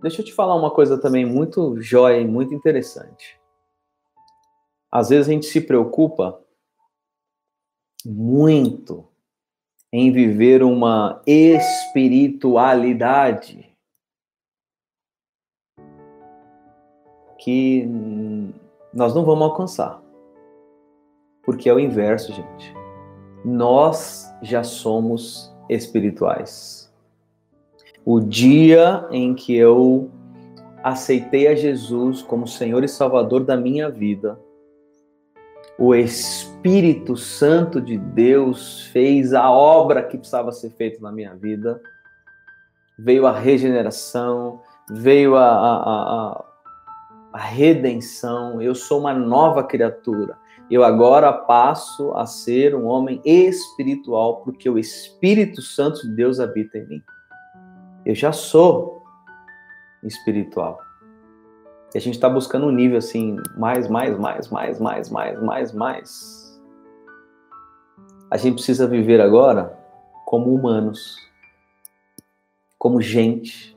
Deixa 0.00 0.20
eu 0.20 0.24
te 0.24 0.32
falar 0.32 0.54
uma 0.54 0.70
coisa 0.70 1.00
também 1.00 1.26
muito 1.26 1.80
jóia 1.80 2.20
e 2.20 2.26
muito 2.26 2.54
interessante. 2.54 3.36
Às 4.90 5.08
vezes 5.08 5.28
a 5.28 5.32
gente 5.32 5.46
se 5.46 5.60
preocupa 5.60 6.40
muito 8.06 9.08
em 9.92 10.12
viver 10.12 10.62
uma 10.62 11.20
espiritualidade 11.26 13.76
que 17.38 17.84
nós 18.92 19.12
não 19.14 19.24
vamos 19.24 19.48
alcançar. 19.48 20.02
Porque 21.42 21.68
é 21.68 21.74
o 21.74 21.80
inverso, 21.80 22.32
gente. 22.32 22.77
Nós 23.48 24.34
já 24.42 24.62
somos 24.62 25.54
espirituais. 25.68 26.92
O 28.04 28.20
dia 28.20 29.06
em 29.10 29.34
que 29.34 29.56
eu 29.56 30.10
aceitei 30.82 31.48
a 31.48 31.54
Jesus 31.54 32.22
como 32.22 32.46
Senhor 32.46 32.84
e 32.84 32.88
Salvador 32.88 33.44
da 33.44 33.56
minha 33.56 33.90
vida, 33.90 34.38
o 35.78 35.94
Espírito 35.94 37.16
Santo 37.16 37.80
de 37.80 37.96
Deus 37.96 38.82
fez 38.92 39.32
a 39.32 39.50
obra 39.50 40.02
que 40.02 40.18
precisava 40.18 40.52
ser 40.52 40.70
feita 40.70 41.00
na 41.00 41.12
minha 41.12 41.34
vida. 41.34 41.80
Veio 42.98 43.26
a 43.26 43.38
regeneração, 43.38 44.60
veio 44.90 45.36
a, 45.36 45.46
a, 45.46 45.74
a, 45.76 46.44
a 47.32 47.38
redenção. 47.38 48.60
Eu 48.60 48.74
sou 48.74 49.00
uma 49.00 49.14
nova 49.14 49.62
criatura. 49.62 50.36
Eu 50.70 50.84
agora 50.84 51.32
passo 51.32 52.12
a 52.14 52.26
ser 52.26 52.74
um 52.74 52.86
homem 52.86 53.22
espiritual, 53.24 54.42
porque 54.42 54.68
o 54.68 54.78
Espírito 54.78 55.62
Santo 55.62 56.02
de 56.02 56.14
Deus 56.14 56.38
habita 56.40 56.76
em 56.76 56.86
mim. 56.86 57.02
Eu 58.04 58.14
já 58.14 58.32
sou 58.32 59.02
espiritual. 60.02 60.78
E 61.94 61.98
a 61.98 62.00
gente 62.00 62.14
está 62.14 62.28
buscando 62.28 62.66
um 62.66 62.70
nível 62.70 62.98
assim, 62.98 63.36
mais, 63.56 63.88
mais, 63.88 64.18
mais, 64.18 64.48
mais, 64.48 64.78
mais, 64.78 65.10
mais, 65.10 65.42
mais, 65.42 65.72
mais. 65.72 66.60
A 68.30 68.36
gente 68.36 68.54
precisa 68.54 68.86
viver 68.86 69.22
agora 69.22 69.74
como 70.26 70.54
humanos, 70.54 71.16
como 72.78 73.00
gente, 73.00 73.74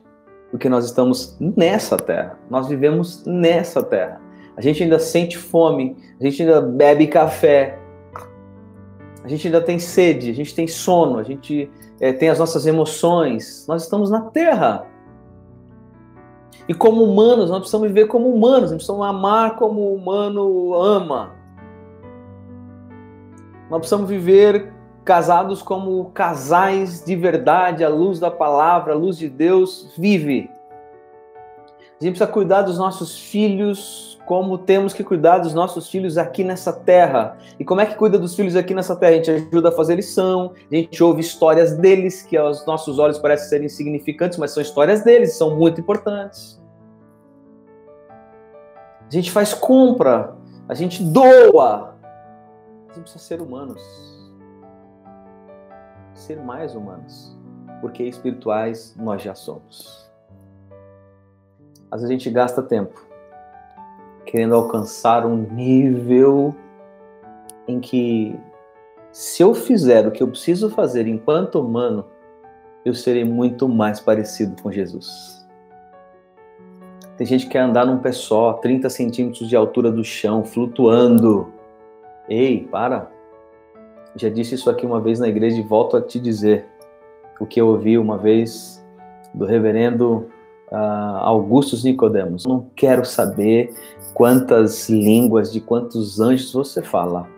porque 0.50 0.68
nós 0.68 0.84
estamos 0.84 1.38
nessa 1.40 1.96
terra, 1.96 2.38
nós 2.50 2.68
vivemos 2.68 3.24
nessa 3.24 3.82
terra. 3.82 4.21
A 4.56 4.60
gente 4.60 4.82
ainda 4.82 4.98
sente 4.98 5.38
fome, 5.38 5.96
a 6.20 6.24
gente 6.24 6.42
ainda 6.42 6.60
bebe 6.60 7.06
café, 7.06 7.78
a 9.24 9.28
gente 9.28 9.46
ainda 9.46 9.60
tem 9.60 9.78
sede, 9.78 10.30
a 10.30 10.34
gente 10.34 10.54
tem 10.54 10.66
sono, 10.66 11.18
a 11.18 11.22
gente 11.22 11.70
é, 12.00 12.12
tem 12.12 12.28
as 12.28 12.38
nossas 12.38 12.66
emoções. 12.66 13.66
Nós 13.68 13.84
estamos 13.84 14.10
na 14.10 14.22
terra. 14.22 14.86
E 16.68 16.74
como 16.74 17.04
humanos, 17.04 17.48
nós 17.48 17.60
precisamos 17.60 17.88
viver 17.88 18.06
como 18.06 18.28
humanos, 18.28 18.70
nós 18.70 18.78
precisamos 18.78 19.06
amar 19.06 19.56
como 19.56 19.80
o 19.80 19.94
humano 19.94 20.74
ama. 20.74 21.32
Nós 23.70 23.78
precisamos 23.78 24.08
viver 24.08 24.72
casados 25.04 25.62
como 25.62 26.10
casais 26.10 27.04
de 27.04 27.16
verdade, 27.16 27.84
à 27.84 27.88
luz 27.88 28.20
da 28.20 28.30
palavra, 28.30 28.92
à 28.92 28.96
luz 28.96 29.16
de 29.16 29.28
Deus, 29.28 29.92
vive. 29.96 30.50
A 32.00 32.04
gente 32.04 32.16
precisa 32.16 32.26
cuidar 32.26 32.62
dos 32.62 32.78
nossos 32.78 33.18
filhos 33.18 34.11
como 34.26 34.56
temos 34.56 34.92
que 34.92 35.02
cuidar 35.02 35.38
dos 35.38 35.52
nossos 35.52 35.88
filhos 35.88 36.16
aqui 36.16 36.44
nessa 36.44 36.72
terra. 36.72 37.36
E 37.58 37.64
como 37.64 37.80
é 37.80 37.86
que 37.86 37.96
cuida 37.96 38.18
dos 38.18 38.34
filhos 38.34 38.54
aqui 38.56 38.74
nessa 38.74 38.94
terra? 38.94 39.12
A 39.12 39.16
gente 39.16 39.30
ajuda 39.30 39.70
a 39.70 39.72
fazer 39.72 39.96
lição, 39.96 40.52
a 40.70 40.74
gente 40.74 41.02
ouve 41.02 41.20
histórias 41.20 41.76
deles, 41.76 42.22
que 42.22 42.36
aos 42.36 42.64
nossos 42.66 42.98
olhos 42.98 43.18
parecem 43.18 43.48
ser 43.48 43.64
insignificantes, 43.64 44.38
mas 44.38 44.52
são 44.52 44.62
histórias 44.62 45.02
deles, 45.02 45.36
são 45.36 45.56
muito 45.56 45.80
importantes. 45.80 46.60
A 49.06 49.10
gente 49.10 49.30
faz 49.30 49.52
compra, 49.52 50.34
a 50.68 50.74
gente 50.74 51.02
doa. 51.02 51.94
A 52.88 52.94
gente 52.94 53.02
precisa 53.02 53.24
ser 53.24 53.40
humanos. 53.40 53.82
Ser 56.14 56.40
mais 56.40 56.74
humanos. 56.74 57.36
Porque 57.80 58.04
espirituais 58.04 58.94
nós 58.96 59.20
já 59.20 59.34
somos. 59.34 60.10
Às 61.90 62.00
vezes 62.00 62.08
a 62.08 62.12
gente 62.12 62.30
gasta 62.30 62.62
tempo 62.62 63.11
querendo 64.32 64.54
alcançar 64.54 65.26
um 65.26 65.36
nível 65.36 66.54
em 67.68 67.78
que, 67.78 68.34
se 69.12 69.42
eu 69.42 69.52
fizer 69.52 70.08
o 70.08 70.10
que 70.10 70.22
eu 70.22 70.28
preciso 70.28 70.70
fazer 70.70 71.06
enquanto 71.06 71.60
humano, 71.60 72.06
eu 72.82 72.94
serei 72.94 73.26
muito 73.26 73.68
mais 73.68 74.00
parecido 74.00 74.60
com 74.62 74.72
Jesus. 74.72 75.46
Tem 77.18 77.26
gente 77.26 77.44
que 77.44 77.52
quer 77.52 77.60
andar 77.60 77.84
num 77.84 77.98
pé 77.98 78.10
só, 78.10 78.54
30 78.54 78.88
centímetros 78.88 79.46
de 79.50 79.54
altura 79.54 79.92
do 79.92 80.02
chão, 80.02 80.42
flutuando. 80.42 81.52
Ei, 82.26 82.66
para! 82.72 83.10
Já 84.16 84.30
disse 84.30 84.54
isso 84.54 84.70
aqui 84.70 84.86
uma 84.86 84.98
vez 84.98 85.20
na 85.20 85.28
igreja 85.28 85.60
e 85.60 85.62
volto 85.62 85.94
a 85.94 86.00
te 86.00 86.18
dizer 86.18 86.66
o 87.38 87.44
que 87.44 87.60
eu 87.60 87.66
ouvi 87.66 87.98
uma 87.98 88.16
vez 88.16 88.82
do 89.34 89.44
reverendo 89.44 90.26
uh, 90.70 91.18
Augustus 91.18 91.84
Nicodemos. 91.84 92.46
Não 92.46 92.66
quero 92.74 93.04
saber 93.04 93.74
quantas 94.14 94.88
línguas, 94.88 95.52
de 95.52 95.60
quantos 95.60 96.20
anjos 96.20 96.52
você 96.52 96.82
fala. 96.82 97.28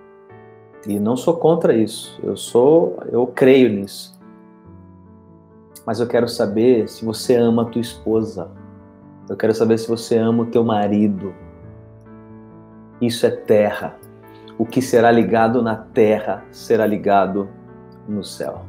E 0.86 0.98
não 0.98 1.16
sou 1.16 1.34
contra 1.36 1.74
isso. 1.74 2.18
Eu 2.22 2.36
sou, 2.36 2.98
eu 3.10 3.26
creio 3.26 3.70
nisso. 3.70 4.14
Mas 5.86 6.00
eu 6.00 6.06
quero 6.06 6.28
saber 6.28 6.88
se 6.88 7.04
você 7.04 7.36
ama 7.36 7.62
a 7.62 7.66
tua 7.66 7.80
esposa. 7.80 8.50
Eu 9.28 9.36
quero 9.36 9.54
saber 9.54 9.78
se 9.78 9.88
você 9.88 10.18
ama 10.18 10.42
o 10.42 10.46
teu 10.46 10.64
marido. 10.64 11.34
Isso 13.00 13.26
é 13.26 13.30
terra. 13.30 13.96
O 14.58 14.64
que 14.64 14.80
será 14.80 15.10
ligado 15.10 15.62
na 15.62 15.76
terra 15.76 16.44
será 16.50 16.86
ligado 16.86 17.48
no 18.08 18.22
céu. 18.22 18.64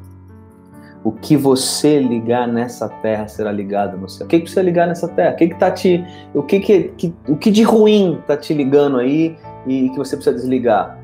O 1.06 1.12
que 1.12 1.38
você 1.38 2.00
ligar 2.00 2.48
nessa 2.48 2.90
terra 2.90 3.28
será 3.28 3.52
ligado 3.52 3.96
no 3.96 4.10
céu. 4.10 4.26
O 4.26 4.28
que, 4.28 4.38
que 4.38 4.42
precisa 4.46 4.64
ligar 4.64 4.88
nessa 4.88 5.08
terra? 5.08 5.34
O 5.34 5.36
que, 5.36 5.50
que 5.50 5.56
tá 5.56 5.70
te. 5.70 6.04
O 6.34 6.42
que, 6.42 6.60
que, 6.60 6.84
que, 6.98 7.14
o 7.30 7.38
que 7.38 7.52
de 7.52 7.62
ruim 7.62 8.24
tá 8.26 8.36
te 8.36 8.56
ligando 8.56 8.98
aí 8.98 9.38
e 9.68 9.90
que 9.90 9.98
você 9.98 10.16
precisa 10.16 10.36
desligar? 10.36 10.98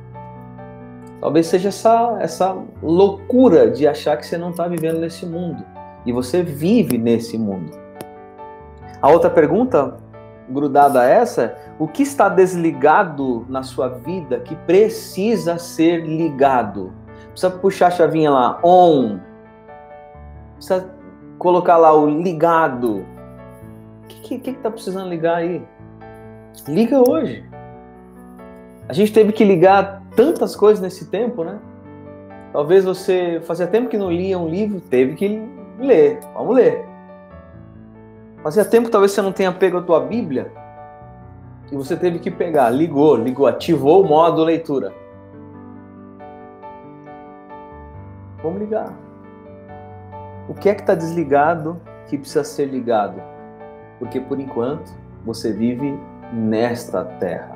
Talvez 1.19 1.45
seja 1.45 1.69
essa, 1.69 2.17
essa 2.19 2.57
loucura 2.81 3.69
de 3.69 3.87
achar 3.87 4.17
que 4.17 4.25
você 4.25 4.39
não 4.39 4.49
está 4.49 4.67
vivendo 4.67 4.99
nesse 4.99 5.23
mundo. 5.23 5.63
E 6.03 6.11
você 6.11 6.41
vive 6.41 6.97
nesse 6.97 7.37
mundo. 7.37 7.69
A 8.99 9.07
outra 9.07 9.29
pergunta, 9.29 9.97
grudada 10.49 11.01
a 11.01 11.05
essa, 11.05 11.55
o 11.77 11.87
que 11.87 12.01
está 12.01 12.27
desligado 12.27 13.45
na 13.47 13.61
sua 13.61 13.87
vida 13.87 14.39
que 14.39 14.55
precisa 14.55 15.59
ser 15.59 15.97
ligado? 16.07 16.91
Precisa 17.29 17.51
puxar 17.51 17.87
a 17.87 17.91
chavinha 17.91 18.31
lá, 18.31 18.59
on, 18.63 19.19
precisa 20.61 20.93
colocar 21.39 21.75
lá 21.77 21.91
o 21.91 22.07
ligado. 22.07 23.03
O 24.03 24.07
que, 24.07 24.37
que, 24.37 24.53
que 24.53 24.59
tá 24.59 24.69
precisando 24.69 25.09
ligar 25.09 25.37
aí? 25.37 25.63
Liga 26.67 27.01
hoje. 27.09 27.43
A 28.87 28.93
gente 28.93 29.11
teve 29.11 29.31
que 29.31 29.43
ligar 29.43 30.03
tantas 30.15 30.55
coisas 30.55 30.81
nesse 30.81 31.09
tempo, 31.09 31.43
né? 31.43 31.59
Talvez 32.53 32.85
você 32.85 33.41
fazia 33.43 33.65
tempo 33.65 33.89
que 33.89 33.97
não 33.97 34.11
lia 34.11 34.37
um 34.37 34.47
livro, 34.47 34.79
teve 34.81 35.15
que 35.15 35.41
ler. 35.79 36.19
Vamos 36.35 36.55
ler. 36.55 36.85
Fazia 38.43 38.65
tempo 38.65 38.85
que 38.85 38.91
talvez 38.91 39.11
você 39.11 39.21
não 39.21 39.31
tenha 39.31 39.51
pego 39.51 39.77
a 39.77 39.81
tua 39.81 39.99
Bíblia 39.99 40.51
e 41.71 41.75
você 41.75 41.95
teve 41.95 42.19
que 42.19 42.29
pegar, 42.29 42.69
ligou, 42.69 43.15
ligou, 43.15 43.47
ativou 43.47 44.03
o 44.03 44.07
modo 44.07 44.43
leitura. 44.43 44.93
Vamos 48.43 48.59
ligar. 48.59 49.10
O 50.51 50.53
que 50.53 50.67
é 50.67 50.75
que 50.75 50.81
está 50.81 50.93
desligado 50.93 51.79
que 52.07 52.17
precisa 52.17 52.43
ser 52.43 52.65
ligado? 52.65 53.23
Porque 53.97 54.19
por 54.19 54.37
enquanto 54.37 54.91
você 55.25 55.53
vive 55.53 55.97
nesta 56.33 57.05
terra. 57.05 57.55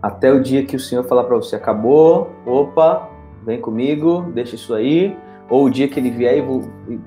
Até 0.00 0.30
o 0.30 0.40
dia 0.40 0.64
que 0.64 0.76
o 0.76 0.78
Senhor 0.78 1.02
falar 1.02 1.24
para 1.24 1.34
você: 1.34 1.56
acabou, 1.56 2.30
opa, 2.46 3.08
vem 3.44 3.60
comigo, 3.60 4.30
deixa 4.32 4.54
isso 4.54 4.74
aí. 4.74 5.18
Ou 5.50 5.64
o 5.64 5.70
dia 5.70 5.88
que 5.88 5.98
ele 5.98 6.12
vier 6.12 6.38
e 6.38 7.00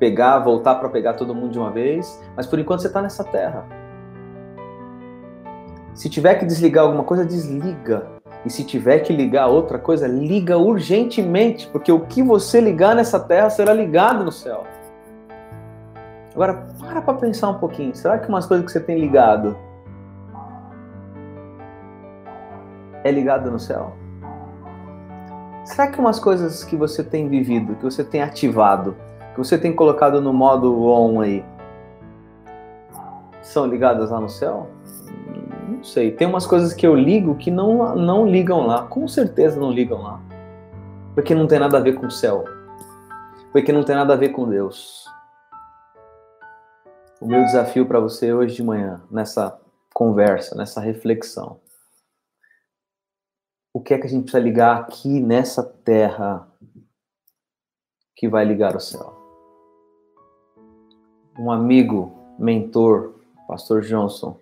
pegar, 0.00 0.40
voltar 0.40 0.74
para 0.74 0.88
pegar 0.88 1.12
todo 1.12 1.32
mundo 1.32 1.52
de 1.52 1.60
uma 1.60 1.70
vez. 1.70 2.20
Mas 2.34 2.48
por 2.48 2.58
enquanto 2.58 2.80
você 2.80 2.88
está 2.88 3.00
nessa 3.00 3.22
terra. 3.22 3.64
Se 5.94 6.10
tiver 6.10 6.34
que 6.34 6.44
desligar 6.44 6.82
alguma 6.82 7.04
coisa, 7.04 7.24
desliga. 7.24 8.19
E 8.44 8.50
se 8.50 8.64
tiver 8.64 9.00
que 9.00 9.12
ligar 9.12 9.48
outra 9.48 9.78
coisa, 9.78 10.06
liga 10.06 10.56
urgentemente, 10.56 11.68
porque 11.68 11.92
o 11.92 12.00
que 12.00 12.22
você 12.22 12.60
ligar 12.60 12.94
nessa 12.94 13.20
terra 13.20 13.50
será 13.50 13.72
ligado 13.72 14.24
no 14.24 14.32
céu. 14.32 14.64
Agora, 16.34 16.66
para 16.78 17.02
para 17.02 17.14
pensar 17.14 17.50
um 17.50 17.58
pouquinho. 17.58 17.94
Será 17.94 18.18
que 18.18 18.28
umas 18.28 18.46
coisas 18.46 18.64
que 18.64 18.72
você 18.72 18.80
tem 18.80 18.98
ligado 18.98 19.56
é 23.04 23.10
ligado 23.10 23.50
no 23.50 23.58
céu? 23.58 23.92
Será 25.64 25.88
que 25.88 26.00
umas 26.00 26.18
coisas 26.18 26.64
que 26.64 26.76
você 26.76 27.04
tem 27.04 27.28
vivido, 27.28 27.74
que 27.76 27.84
você 27.84 28.02
tem 28.02 28.22
ativado, 28.22 28.96
que 29.34 29.38
você 29.38 29.58
tem 29.58 29.72
colocado 29.72 30.20
no 30.20 30.32
modo 30.32 30.84
on 30.86 31.20
aí, 31.20 31.44
são 33.42 33.66
ligadas 33.66 34.10
lá 34.10 34.20
no 34.20 34.28
céu? 34.28 34.68
Não 35.70 35.84
sei. 35.84 36.10
Tem 36.10 36.26
umas 36.26 36.46
coisas 36.46 36.74
que 36.74 36.84
eu 36.84 36.96
ligo 36.96 37.36
que 37.36 37.50
não, 37.50 37.94
não 37.94 38.26
ligam 38.26 38.66
lá. 38.66 38.86
Com 38.88 39.06
certeza 39.06 39.58
não 39.58 39.70
ligam 39.70 40.02
lá. 40.02 40.20
Porque 41.14 41.32
não 41.32 41.46
tem 41.46 41.60
nada 41.60 41.78
a 41.78 41.80
ver 41.80 41.94
com 41.94 42.06
o 42.06 42.10
céu. 42.10 42.44
Porque 43.52 43.72
não 43.72 43.84
tem 43.84 43.94
nada 43.94 44.14
a 44.14 44.16
ver 44.16 44.30
com 44.30 44.48
Deus. 44.48 45.06
O 47.20 47.26
meu 47.26 47.44
desafio 47.44 47.86
para 47.86 48.00
você 48.00 48.32
hoje 48.32 48.56
de 48.56 48.62
manhã, 48.64 49.00
nessa 49.10 49.60
conversa, 49.94 50.56
nessa 50.56 50.80
reflexão, 50.80 51.60
o 53.72 53.80
que 53.80 53.94
é 53.94 53.98
que 53.98 54.06
a 54.06 54.10
gente 54.10 54.22
precisa 54.22 54.42
ligar 54.42 54.76
aqui 54.80 55.20
nessa 55.20 55.62
terra 55.62 56.48
que 58.16 58.28
vai 58.28 58.44
ligar 58.44 58.74
o 58.74 58.80
céu. 58.80 59.14
Um 61.38 61.50
amigo, 61.50 62.12
mentor, 62.38 63.14
pastor 63.46 63.82
Johnson, 63.82 64.36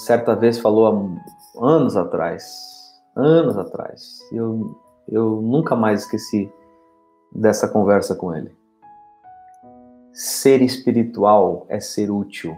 certa 0.00 0.34
vez 0.34 0.58
falou 0.58 0.86
há 0.86 1.66
anos 1.66 1.96
atrás, 1.96 3.00
anos 3.14 3.56
atrás, 3.56 4.18
eu, 4.32 4.78
eu 5.08 5.40
nunca 5.42 5.76
mais 5.76 6.02
esqueci 6.02 6.50
dessa 7.32 7.68
conversa 7.68 8.14
com 8.14 8.34
ele. 8.34 8.54
Ser 10.12 10.62
espiritual 10.62 11.66
é 11.68 11.78
ser 11.80 12.10
útil. 12.10 12.56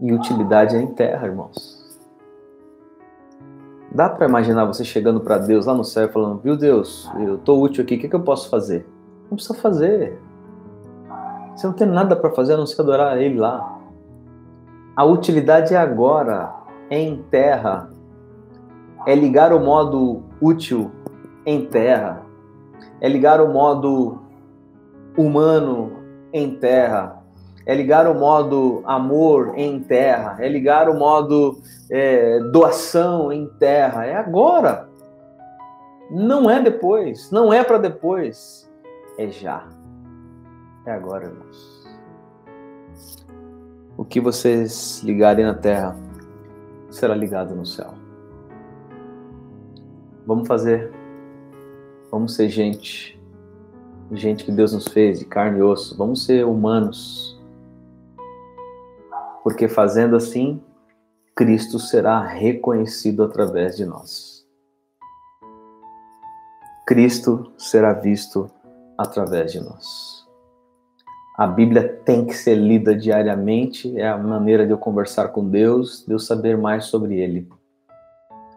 E 0.00 0.12
utilidade 0.12 0.76
é 0.76 0.80
em 0.80 0.88
terra, 0.88 1.26
irmãos. 1.26 1.78
Dá 3.92 4.08
para 4.08 4.26
imaginar 4.26 4.64
você 4.64 4.84
chegando 4.84 5.20
para 5.20 5.38
Deus 5.38 5.66
lá 5.66 5.74
no 5.74 5.84
céu 5.84 6.06
e 6.06 6.12
falando: 6.12 6.40
Viu, 6.40 6.56
Deus, 6.56 7.10
eu 7.18 7.38
tô 7.38 7.60
útil 7.60 7.82
aqui, 7.82 7.96
o 7.96 7.98
que, 7.98 8.08
que 8.08 8.14
eu 8.14 8.22
posso 8.22 8.48
fazer? 8.48 8.86
Não 9.28 9.36
precisa 9.36 9.54
fazer. 9.54 10.20
Você 11.54 11.66
não 11.66 11.74
tem 11.74 11.86
nada 11.86 12.14
para 12.16 12.30
fazer 12.30 12.54
a 12.54 12.56
não 12.56 12.66
ser 12.66 12.80
adorar 12.80 13.18
Ele 13.18 13.38
lá. 13.38 13.79
A 14.96 15.04
utilidade 15.04 15.74
é 15.74 15.78
agora, 15.78 16.52
é 16.88 17.00
em 17.00 17.22
terra. 17.30 17.90
É 19.06 19.14
ligar 19.14 19.52
o 19.52 19.60
modo 19.60 20.22
útil 20.40 20.90
em 21.46 21.66
terra. 21.66 22.22
É 23.00 23.08
ligar 23.08 23.40
o 23.40 23.52
modo 23.52 24.20
humano 25.16 25.92
em 26.32 26.56
terra 26.56 27.20
é 27.66 27.74
ligar 27.74 28.08
o 28.08 28.14
modo 28.18 28.82
amor 28.84 29.52
em 29.56 29.80
terra, 29.80 30.36
é 30.40 30.48
ligar 30.48 30.88
o 30.88 30.98
modo 30.98 31.60
é, 31.90 32.40
doação 32.52 33.32
em 33.32 33.46
terra. 33.58 34.04
É 34.06 34.16
agora. 34.16 34.88
Não 36.10 36.50
é 36.50 36.60
depois. 36.60 37.30
Não 37.30 37.52
é 37.52 37.62
para 37.62 37.78
depois. 37.78 38.68
É 39.16 39.28
já. 39.28 39.68
É 40.86 40.92
agora, 40.92 41.26
irmãos. 41.26 41.79
O 44.00 44.04
que 44.06 44.18
vocês 44.18 45.02
ligarem 45.04 45.44
na 45.44 45.52
terra 45.52 45.94
será 46.88 47.14
ligado 47.14 47.54
no 47.54 47.66
céu. 47.66 47.92
Vamos 50.26 50.48
fazer. 50.48 50.90
Vamos 52.10 52.34
ser 52.34 52.48
gente. 52.48 53.20
Gente 54.10 54.42
que 54.42 54.52
Deus 54.52 54.72
nos 54.72 54.88
fez 54.88 55.18
de 55.18 55.26
carne 55.26 55.58
e 55.58 55.62
osso. 55.62 55.98
Vamos 55.98 56.24
ser 56.24 56.46
humanos 56.46 57.38
porque 59.44 59.68
fazendo 59.68 60.16
assim, 60.16 60.62
Cristo 61.36 61.78
será 61.78 62.22
reconhecido 62.22 63.22
através 63.22 63.76
de 63.76 63.84
nós. 63.84 64.48
Cristo 66.86 67.52
será 67.58 67.92
visto 67.92 68.50
através 68.96 69.52
de 69.52 69.60
nós. 69.60 70.19
A 71.40 71.46
Bíblia 71.46 71.98
tem 72.04 72.26
que 72.26 72.34
ser 72.34 72.54
lida 72.54 72.94
diariamente, 72.94 73.98
é 73.98 74.06
a 74.06 74.18
maneira 74.18 74.66
de 74.66 74.72
eu 74.72 74.76
conversar 74.76 75.28
com 75.28 75.48
Deus, 75.48 76.04
de 76.06 76.12
eu 76.12 76.18
saber 76.18 76.58
mais 76.58 76.84
sobre 76.84 77.18
Ele. 77.18 77.48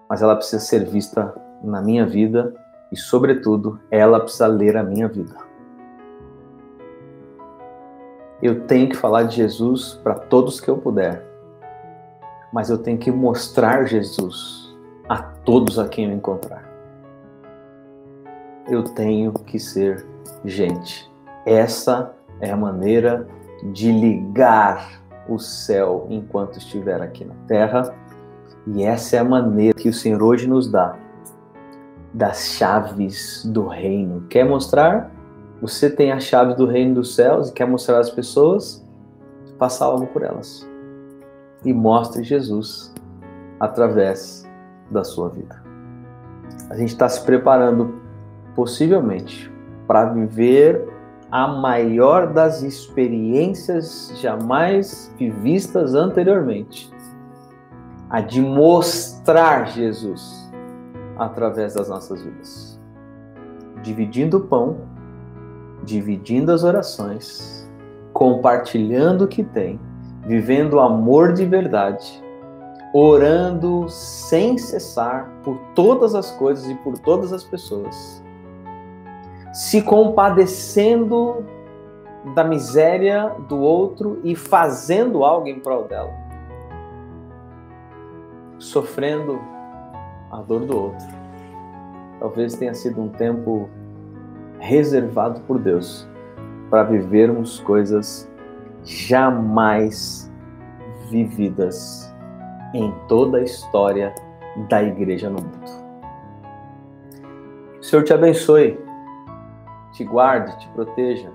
Mas 0.10 0.22
ela 0.22 0.36
precisa 0.36 0.60
ser 0.60 0.84
vista 0.84 1.34
na 1.64 1.82
minha 1.82 2.06
vida 2.06 2.54
e, 2.92 2.98
sobretudo, 2.98 3.80
ela 3.90 4.20
precisa 4.20 4.48
ler 4.48 4.76
a 4.76 4.84
minha 4.84 5.08
vida. 5.08 5.34
Eu 8.42 8.68
tenho 8.68 8.90
que 8.90 8.98
falar 8.98 9.24
de 9.24 9.38
Jesus 9.38 9.94
para 10.04 10.16
todos 10.16 10.60
que 10.60 10.68
eu 10.68 10.78
puder, 10.78 11.24
mas 12.52 12.70
eu 12.70 12.78
tenho 12.78 12.98
que 12.98 13.14
mostrar 13.14 13.86
Jesus 13.86 14.76
a 15.08 15.20
todos 15.22 15.80
a 15.80 15.88
quem 15.88 16.10
eu 16.10 16.12
encontrar. 16.12 16.70
Eu 18.68 18.84
tenho 18.84 19.32
que 19.32 19.58
ser 19.58 20.06
gente. 20.44 21.10
Essa 21.46 22.14
é 22.20 22.23
a 22.52 22.58
maneira 22.58 23.28
de 23.72 23.92
ligar 23.92 25.02
o 25.28 25.40
céu 25.40 26.08
enquanto 26.10 26.58
estiver 26.58 27.02
aqui 27.02 27.24
na 27.24 27.36
terra. 27.48 27.94
E 28.68 28.84
essa 28.84 29.16
é 29.16 29.20
a 29.20 29.24
maneira 29.24 29.74
que 29.74 29.90
o 29.90 29.94
Senhor 29.94 30.22
hoje 30.22 30.48
nos 30.48 30.70
dá 30.70 30.98
das 32.14 32.50
chaves 32.50 33.44
do 33.46 33.68
reino. 33.68 34.26
Quer 34.30 34.46
mostrar? 34.46 35.12
Você 35.62 35.90
tem 35.90 36.12
a 36.12 36.20
chave 36.20 36.56
do 36.56 36.66
reino 36.66 36.96
dos 36.96 37.16
céus 37.16 37.50
e 37.50 37.54
quer 37.54 37.66
mostrar 37.66 38.00
às 38.00 38.10
pessoas, 38.10 38.86
faça 39.58 39.86
algo 39.86 40.06
por 40.08 40.22
elas. 40.22 40.68
E 41.64 41.74
mostre 41.74 42.24
Jesus 42.24 42.94
através 43.60 44.46
da 44.92 45.04
sua 45.04 45.30
vida. 45.30 45.64
A 46.70 46.76
gente 46.76 46.90
está 46.90 47.08
se 47.08 47.24
preparando, 47.24 47.96
possivelmente, 48.56 49.52
para 49.88 50.06
viver 50.06 50.93
a 51.34 51.48
maior 51.48 52.32
das 52.32 52.62
experiências 52.62 54.14
jamais 54.22 55.12
vistas 55.42 55.96
anteriormente. 55.96 56.94
A 58.08 58.22
de 58.22 58.40
mostrar 58.40 59.72
Jesus 59.72 60.48
através 61.18 61.74
das 61.74 61.90
nossas 61.90 62.22
vidas, 62.22 62.80
dividindo 63.82 64.38
o 64.38 64.42
pão 64.42 64.78
dividindo 65.84 66.52
as 66.52 66.64
orações, 66.64 67.70
compartilhando 68.14 69.26
o 69.26 69.28
que 69.28 69.44
tem, 69.44 69.80
vivendo 70.26 70.76
o 70.76 70.80
amor 70.80 71.34
de 71.34 71.46
verdade, 71.46 72.24
orando 72.94 73.88
sem 73.90 74.58
cessar 74.58 75.30
por 75.44 75.58
todas 75.76 76.16
as 76.16 76.32
coisas 76.32 76.70
e 76.70 76.76
por 76.76 76.98
todas 77.00 77.34
as 77.34 77.44
pessoas, 77.44 78.23
se 79.54 79.82
compadecendo 79.82 81.46
da 82.34 82.44
miséria 82.44 83.32
do 83.48 83.60
outro 83.60 84.20
e 84.24 84.36
fazendo 84.36 85.24
algo 85.24 85.48
em 85.48 85.60
prol 85.60 85.84
dela, 85.88 86.12
sofrendo 88.58 89.40
a 90.32 90.38
dor 90.42 90.66
do 90.66 90.76
outro. 90.76 91.08
Talvez 92.20 92.56
tenha 92.56 92.74
sido 92.74 93.02
um 93.02 93.10
tempo 93.10 93.70
reservado 94.60 95.42
por 95.42 95.60
Deus 95.60 96.08
para 96.70 96.84
vivermos 96.84 97.60
coisas 97.60 98.28
jamais 98.84 100.32
vividas 101.10 102.12
em 102.74 102.92
toda 103.08 103.38
a 103.38 103.44
história 103.44 104.16
da 104.70 104.82
igreja 104.82 105.30
no 105.30 105.42
mundo. 105.42 105.84
O 107.80 107.84
Senhor 107.84 108.04
te 108.04 108.14
abençoe, 108.14 108.80
te 109.94 110.04
guarde, 110.04 110.58
te 110.60 110.68
proteja 110.70 111.32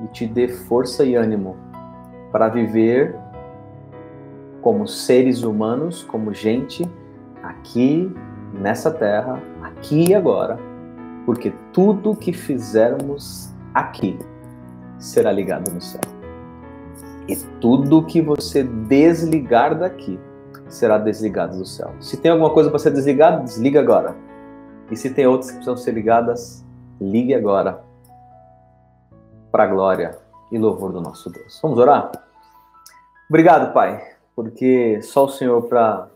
e 0.00 0.06
te 0.08 0.26
dê 0.26 0.48
força 0.48 1.04
e 1.04 1.14
ânimo 1.14 1.56
para 2.30 2.48
viver 2.48 3.16
como 4.60 4.86
seres 4.86 5.42
humanos, 5.42 6.02
como 6.04 6.32
gente 6.32 6.88
aqui 7.42 8.12
nessa 8.52 8.90
terra, 8.90 9.42
aqui 9.62 10.10
e 10.10 10.14
agora 10.14 10.58
porque 11.26 11.52
tudo 11.72 12.14
que 12.14 12.32
fizermos 12.32 13.52
aqui 13.74 14.16
será 14.96 15.32
ligado 15.32 15.70
no 15.72 15.80
céu. 15.80 16.00
E 17.28 17.36
tudo 17.60 18.04
que 18.04 18.22
você 18.22 18.62
desligar 18.62 19.76
daqui 19.76 20.18
será 20.68 20.96
desligado 20.96 21.58
do 21.58 21.66
céu. 21.66 21.92
Se 22.00 22.16
tem 22.16 22.30
alguma 22.30 22.50
coisa 22.50 22.70
para 22.70 22.78
ser 22.78 22.92
desligada, 22.92 23.42
desliga 23.42 23.80
agora. 23.80 24.14
E 24.88 24.96
se 24.96 25.10
tem 25.10 25.26
outras 25.26 25.50
que 25.50 25.56
precisam 25.56 25.76
ser 25.76 25.92
ligadas, 25.92 26.64
ligue 27.00 27.34
agora. 27.34 27.84
Para 29.50 29.64
a 29.64 29.66
glória 29.66 30.18
e 30.50 30.58
louvor 30.58 30.92
do 30.92 31.00
nosso 31.00 31.30
Deus. 31.30 31.58
Vamos 31.62 31.78
orar? 31.78 32.10
Obrigado, 33.28 33.72
Pai, 33.72 34.00
porque 34.34 35.00
só 35.02 35.24
o 35.24 35.28
Senhor 35.28 35.62
para 35.62 36.08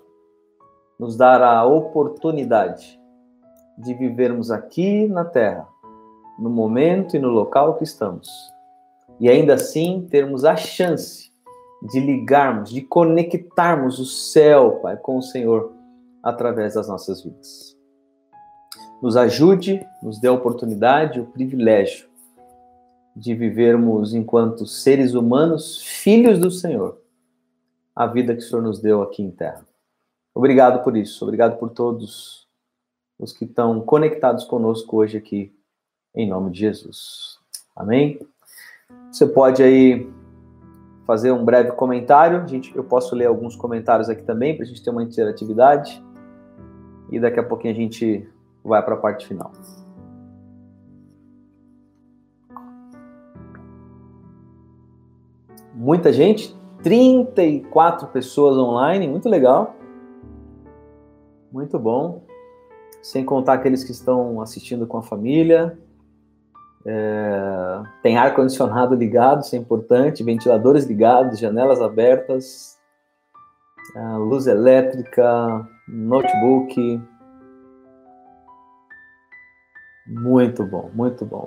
nos 0.99 1.17
dar 1.17 1.43
a 1.43 1.65
oportunidade 1.65 3.01
de 3.79 3.95
vivermos 3.95 4.51
aqui 4.51 5.09
na 5.09 5.25
Terra, 5.25 5.67
no 6.39 6.51
momento 6.51 7.17
e 7.17 7.19
no 7.19 7.29
local 7.29 7.77
que 7.77 7.85
estamos, 7.85 8.29
e 9.19 9.29
ainda 9.29 9.55
assim 9.55 10.07
termos 10.11 10.45
a 10.45 10.55
chance 10.57 11.33
de 11.83 11.99
ligarmos, 11.99 12.71
de 12.71 12.83
conectarmos 12.83 13.99
o 13.99 14.05
céu, 14.05 14.81
Pai, 14.83 14.97
com 14.97 15.17
o 15.17 15.23
Senhor 15.23 15.73
através 16.23 16.75
das 16.75 16.89
nossas 16.89 17.23
vidas. 17.23 17.70
Nos 19.03 19.17
ajude, 19.17 19.87
nos 20.03 20.19
dê 20.21 20.29
a 20.29 20.33
oportunidade, 20.33 21.21
o 21.21 21.27
privilégio 21.27 22.09
de 23.17 23.35
vivermos 23.35 24.15
enquanto 24.15 24.67
seres 24.67 25.15
humanos, 25.15 25.83
filhos 25.83 26.39
do 26.39 26.51
Senhor, 26.51 26.99
a 27.95 28.07
vida 28.07 28.35
que 28.35 28.41
o 28.41 28.45
Senhor 28.45 28.63
nos 28.63 28.81
deu 28.81 29.03
aqui 29.03 29.23
em 29.23 29.31
terra. 29.31 29.67
Obrigado 30.35 30.83
por 30.85 30.97
isso, 30.97 31.25
obrigado 31.25 31.59
por 31.59 31.71
todos 31.71 32.47
os 33.19 33.33
que 33.33 33.45
estão 33.45 33.81
conectados 33.81 34.45
conosco 34.45 34.97
hoje 34.97 35.19
aqui, 35.19 35.53
em 36.15 36.29
nome 36.29 36.51
de 36.51 36.61
Jesus. 36.61 37.39
Amém? 37.77 38.21
Você 39.11 39.27
pode 39.27 39.63
aí 39.63 40.09
fazer 41.07 41.33
um 41.33 41.45
breve 41.45 41.73
comentário. 41.73 42.47
Gente, 42.47 42.75
eu 42.77 42.85
posso 42.85 43.15
ler 43.17 43.27
alguns 43.27 43.57
comentários 43.57 44.09
aqui 44.09 44.23
também 44.23 44.55
para 44.55 44.65
a 44.65 44.67
gente 44.67 44.83
ter 44.83 44.91
uma 44.91 45.03
interatividade. 45.03 46.03
E 47.11 47.19
daqui 47.19 47.41
a 47.41 47.43
pouquinho 47.43 47.75
a 47.75 47.77
gente 47.77 48.29
vai 48.71 48.83
para 48.83 48.95
a 48.95 48.99
parte 48.99 49.27
final. 49.27 49.53
Muita 55.75 56.13
gente, 56.13 56.57
34 56.83 58.09
pessoas 58.09 58.57
online, 58.57 59.07
muito 59.07 59.29
legal. 59.29 59.77
Muito 61.53 61.79
bom. 61.79 62.23
Sem 63.03 63.25
contar 63.25 63.55
aqueles 63.55 63.85
que 63.85 63.93
estão 63.93 64.41
assistindo 64.41 64.87
com 64.87 64.99
a 64.99 65.03
família. 65.03 65.79
É, 66.87 67.83
tem 68.03 68.17
ar-condicionado 68.17 68.95
ligado, 68.95 69.43
isso 69.43 69.55
é 69.55 69.59
importante, 69.59 70.25
ventiladores 70.25 70.87
ligados, 70.87 71.39
janelas 71.39 71.81
abertas, 71.81 72.79
luz 74.19 74.47
elétrica, 74.47 75.67
notebook. 75.89 77.01
Muito 80.11 80.67
bom, 80.67 80.91
muito 80.93 81.25
bom. 81.25 81.45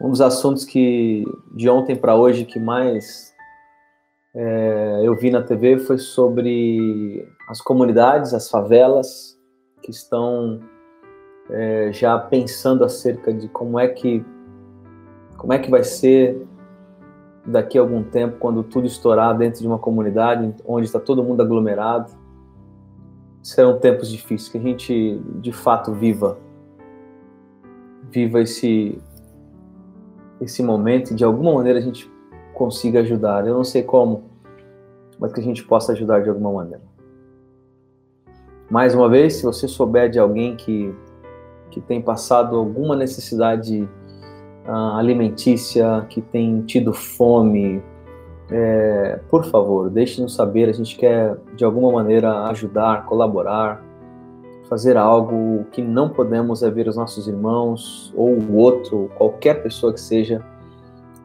Um 0.00 0.10
dos 0.10 0.20
assuntos 0.20 0.64
que 0.64 1.24
de 1.54 1.68
ontem 1.68 1.94
para 1.94 2.16
hoje 2.16 2.44
que 2.44 2.58
mais 2.58 3.32
é, 4.34 5.00
eu 5.04 5.14
vi 5.14 5.30
na 5.30 5.42
TV 5.42 5.78
foi 5.78 5.96
sobre 5.96 7.24
as 7.48 7.60
comunidades, 7.60 8.34
as 8.34 8.50
favelas 8.50 9.38
que 9.80 9.92
estão 9.92 10.60
é, 11.50 11.92
já 11.92 12.18
pensando 12.18 12.84
acerca 12.84 13.32
de 13.32 13.48
como 13.48 13.78
é 13.78 13.86
que 13.86 14.24
como 15.36 15.52
é 15.52 15.58
que 15.58 15.70
vai 15.70 15.84
ser 15.84 16.44
daqui 17.46 17.78
a 17.78 17.80
algum 17.80 18.02
tempo, 18.02 18.38
quando 18.40 18.64
tudo 18.64 18.88
estourar 18.88 19.38
dentro 19.38 19.60
de 19.60 19.68
uma 19.68 19.78
comunidade 19.78 20.52
onde 20.66 20.86
está 20.86 20.98
todo 20.98 21.22
mundo 21.22 21.42
aglomerado? 21.42 22.10
Serão 23.40 23.78
tempos 23.78 24.10
difíceis, 24.10 24.48
que 24.48 24.58
a 24.58 24.60
gente 24.60 25.22
de 25.36 25.52
fato 25.52 25.92
viva, 25.92 26.36
viva 28.10 28.40
esse 28.40 28.98
esse 30.40 30.62
momento 30.62 31.10
e 31.10 31.14
de 31.14 31.24
alguma 31.24 31.52
maneira 31.52 31.78
a 31.78 31.82
gente 31.82 32.10
consiga 32.54 33.00
ajudar. 33.00 33.46
Eu 33.46 33.54
não 33.54 33.64
sei 33.64 33.82
como, 33.82 34.24
mas 35.18 35.32
que 35.32 35.40
a 35.40 35.42
gente 35.42 35.64
possa 35.64 35.92
ajudar 35.92 36.22
de 36.22 36.28
alguma 36.28 36.52
maneira. 36.52 36.82
Mais 38.70 38.94
uma 38.94 39.08
vez, 39.08 39.34
se 39.34 39.44
você 39.44 39.66
souber 39.66 40.10
de 40.10 40.18
alguém 40.18 40.54
que, 40.54 40.94
que 41.70 41.80
tem 41.80 42.02
passado 42.02 42.56
alguma 42.56 42.94
necessidade 42.94 43.88
uh, 44.66 44.96
alimentícia, 44.96 46.06
que 46.08 46.20
tem 46.20 46.60
tido 46.62 46.92
fome, 46.92 47.82
é, 48.50 49.20
por 49.30 49.44
favor, 49.46 49.90
deixe-nos 49.90 50.34
saber. 50.34 50.68
A 50.68 50.72
gente 50.72 50.96
quer, 50.96 51.36
de 51.54 51.64
alguma 51.64 51.90
maneira, 51.90 52.44
ajudar, 52.48 53.06
colaborar, 53.06 53.82
fazer 54.68 54.96
algo 54.96 55.64
que 55.72 55.80
não 55.80 56.10
podemos 56.10 56.62
é 56.62 56.70
ver 56.70 56.88
os 56.88 56.96
nossos 56.96 57.26
irmãos 57.26 58.12
ou 58.14 58.34
o 58.34 58.56
outro, 58.56 59.10
qualquer 59.16 59.62
pessoa 59.62 59.92
que 59.92 60.00
seja, 60.00 60.44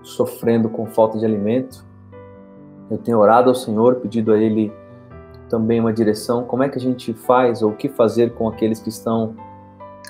sofrendo 0.01 0.69
com 0.69 0.85
falta 0.85 1.17
de 1.17 1.25
alimento. 1.25 1.85
Eu 2.89 2.97
tenho 2.97 3.19
orado 3.19 3.49
ao 3.49 3.55
Senhor, 3.55 3.95
pedido 3.95 4.31
a 4.31 4.37
Ele 4.37 4.71
também 5.49 5.79
uma 5.79 5.93
direção, 5.93 6.43
como 6.45 6.63
é 6.63 6.69
que 6.69 6.77
a 6.77 6.81
gente 6.81 7.13
faz 7.13 7.61
ou 7.61 7.71
o 7.71 7.75
que 7.75 7.89
fazer 7.89 8.33
com 8.33 8.47
aqueles 8.47 8.79
que 8.79 8.89
estão 8.89 9.35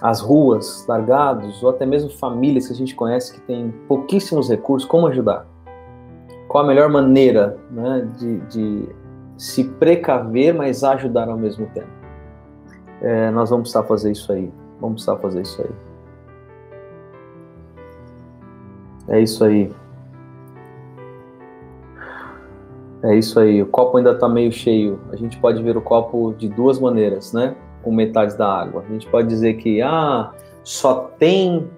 as 0.01 0.21
ruas, 0.21 0.85
largados, 0.87 1.61
ou 1.63 1.69
até 1.69 1.85
mesmo 1.85 2.09
famílias 2.09 2.67
que 2.67 2.73
a 2.73 2.75
gente 2.75 2.95
conhece 2.95 3.33
que 3.33 3.41
tem 3.41 3.73
pouquíssimos 3.87 4.49
recursos, 4.49 4.87
como 4.87 5.07
ajudar? 5.07 5.45
Qual 6.47 6.63
a 6.63 6.67
melhor 6.67 6.89
maneira 6.89 7.57
né, 7.71 8.07
de, 8.17 8.37
de 8.41 8.89
se 9.37 9.63
precaver, 9.63 10.53
mas 10.53 10.83
ajudar 10.83 11.29
ao 11.29 11.37
mesmo 11.37 11.65
tempo? 11.67 12.02
É, 13.03 13.29
nós 13.31 13.49
vamos 13.49 13.63
precisar 13.63 13.83
fazer 13.83 14.11
isso 14.11 14.31
aí. 14.31 14.51
Vamos 14.79 15.03
precisar 15.03 15.17
fazer 15.17 15.41
isso 15.41 15.61
aí. 15.61 15.71
É 19.09 19.19
isso 19.19 19.43
aí. 19.43 19.71
É 23.03 23.15
isso 23.15 23.37
aí. 23.39 23.61
O 23.61 23.67
copo 23.67 23.97
ainda 23.97 24.13
está 24.13 24.29
meio 24.29 24.51
cheio. 24.51 25.01
A 25.11 25.17
gente 25.17 25.37
pode 25.37 25.61
ver 25.61 25.75
o 25.75 25.81
copo 25.81 26.33
de 26.37 26.47
duas 26.47 26.79
maneiras, 26.79 27.33
né? 27.33 27.55
Com 27.83 27.91
metade 27.91 28.37
da 28.37 28.47
água. 28.47 28.81
A 28.87 28.91
gente 28.91 29.05
pode 29.09 29.27
dizer 29.27 29.55
que 29.55 29.81
ah, 29.81 30.31
só 30.63 31.11
tem 31.19 31.69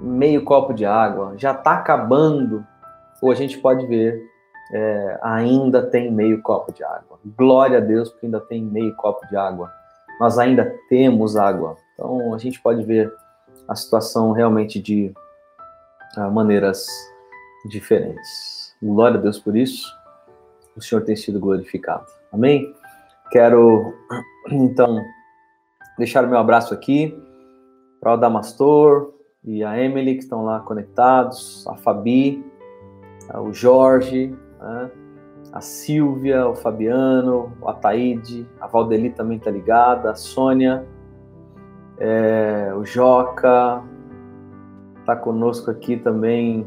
meio 0.00 0.42
copo 0.42 0.74
de 0.74 0.84
água, 0.84 1.34
já 1.36 1.52
está 1.52 1.74
acabando. 1.74 2.66
Ou 3.22 3.30
a 3.30 3.34
gente 3.36 3.56
pode 3.58 3.86
ver 3.86 4.20
é, 4.72 5.18
ainda 5.22 5.82
tem 5.82 6.10
meio 6.10 6.42
copo 6.42 6.72
de 6.72 6.82
água. 6.82 7.20
Glória 7.38 7.78
a 7.78 7.80
Deus, 7.80 8.10
porque 8.10 8.26
ainda 8.26 8.40
tem 8.40 8.64
meio 8.64 8.96
copo 8.96 9.24
de 9.28 9.36
água. 9.36 9.70
Nós 10.22 10.38
ainda 10.38 10.78
temos 10.88 11.36
água. 11.36 11.76
Então 11.94 12.32
a 12.32 12.38
gente 12.38 12.62
pode 12.62 12.84
ver 12.84 13.12
a 13.66 13.74
situação 13.74 14.30
realmente 14.30 14.80
de 14.80 15.12
uh, 16.16 16.30
maneiras 16.30 16.86
diferentes. 17.68 18.72
Glória 18.80 19.18
a 19.18 19.20
Deus 19.20 19.40
por 19.40 19.56
isso 19.56 19.84
o 20.76 20.80
Senhor 20.80 21.02
tem 21.02 21.16
sido 21.16 21.40
glorificado. 21.40 22.06
Amém? 22.30 22.72
Quero, 23.32 23.92
então, 24.48 25.04
deixar 25.98 26.24
o 26.24 26.28
meu 26.28 26.38
abraço 26.38 26.72
aqui 26.72 27.20
para 28.00 28.14
o 28.14 28.16
Damastor 28.16 29.12
e 29.42 29.64
a 29.64 29.76
Emily, 29.76 30.14
que 30.14 30.22
estão 30.22 30.44
lá 30.44 30.60
conectados, 30.60 31.66
a 31.66 31.74
Fabi, 31.74 32.44
o 33.34 33.52
Jorge, 33.52 34.32
né? 34.60 34.88
A 35.52 35.60
Silvia, 35.60 36.48
o 36.48 36.54
Fabiano, 36.54 37.52
o 37.60 37.68
Ataíde, 37.68 38.48
a 38.60 38.66
Valdeli 38.66 39.10
também 39.10 39.36
está 39.36 39.50
ligada, 39.50 40.10
a 40.10 40.14
Sônia, 40.14 40.86
é, 41.98 42.72
o 42.74 42.84
Joca, 42.84 43.82
está 45.00 45.14
conosco 45.14 45.70
aqui 45.70 45.96
também 45.96 46.66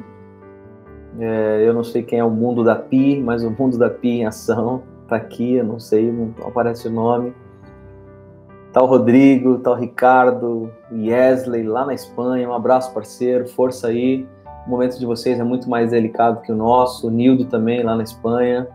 é, 1.20 1.64
eu 1.66 1.74
não 1.74 1.84
sei 1.84 2.04
quem 2.04 2.20
é 2.20 2.24
o 2.24 2.30
Mundo 2.30 2.64
da 2.64 2.76
Pi, 2.76 3.22
mas 3.22 3.44
o 3.44 3.50
Mundo 3.50 3.78
da 3.78 3.90
Pi 3.90 4.10
em 4.10 4.26
ação 4.26 4.84
está 5.04 5.16
aqui, 5.16 5.56
eu 5.56 5.64
não 5.64 5.80
sei, 5.80 6.12
não 6.12 6.34
aparece 6.46 6.88
o 6.88 6.92
nome. 6.92 7.34
Tá 8.74 8.82
o 8.82 8.86
Rodrigo, 8.86 9.58
tá 9.60 9.72
o 9.72 9.76
Ricardo, 9.76 10.70
o 10.92 10.96
Yesley 10.96 11.64
lá 11.64 11.86
na 11.86 11.94
Espanha, 11.94 12.50
um 12.50 12.54
abraço 12.54 12.94
parceiro, 12.94 13.48
força 13.48 13.88
aí. 13.88 14.28
O 14.66 14.70
momento 14.70 14.98
de 14.98 15.06
vocês 15.06 15.40
é 15.40 15.44
muito 15.44 15.70
mais 15.70 15.92
delicado 15.92 16.42
que 16.42 16.52
o 16.52 16.56
nosso. 16.56 17.08
O 17.08 17.12
Nildo 17.12 17.46
também 17.46 17.84
lá 17.84 17.96
na 17.96 18.04
Espanha. 18.04 18.68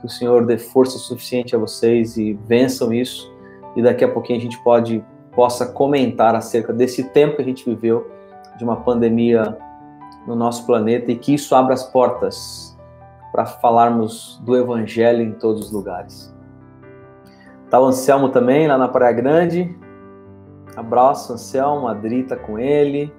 Que 0.00 0.06
o 0.06 0.10
Senhor 0.10 0.44
dê 0.44 0.58
força 0.58 0.98
suficiente 0.98 1.56
a 1.56 1.58
vocês 1.58 2.16
e 2.16 2.34
vençam 2.46 2.92
isso. 2.92 3.32
E 3.74 3.82
daqui 3.82 4.04
a 4.04 4.08
pouquinho 4.08 4.38
a 4.38 4.42
gente 4.42 4.62
pode 4.62 5.02
possa 5.32 5.64
comentar 5.64 6.34
acerca 6.34 6.72
desse 6.72 7.04
tempo 7.04 7.36
que 7.36 7.42
a 7.42 7.44
gente 7.44 7.64
viveu 7.64 8.10
de 8.58 8.64
uma 8.64 8.76
pandemia 8.76 9.56
no 10.26 10.36
nosso 10.36 10.66
planeta 10.66 11.10
e 11.10 11.16
que 11.16 11.34
isso 11.34 11.54
abra 11.54 11.74
as 11.74 11.82
portas 11.82 12.78
para 13.32 13.46
falarmos 13.46 14.38
do 14.44 14.56
Evangelho 14.56 15.22
em 15.22 15.32
todos 15.32 15.66
os 15.66 15.72
lugares. 15.72 16.32
Tá 17.70 17.80
o 17.80 17.86
Anselmo 17.86 18.28
também, 18.28 18.68
lá 18.68 18.76
na 18.76 18.88
Praia 18.88 19.12
Grande. 19.12 19.74
Abraço, 20.76 21.32
Anselmo, 21.32 21.88
a 21.88 21.92
Adri 21.92 22.22
tá 22.24 22.36
com 22.36 22.58
ele. 22.58 23.10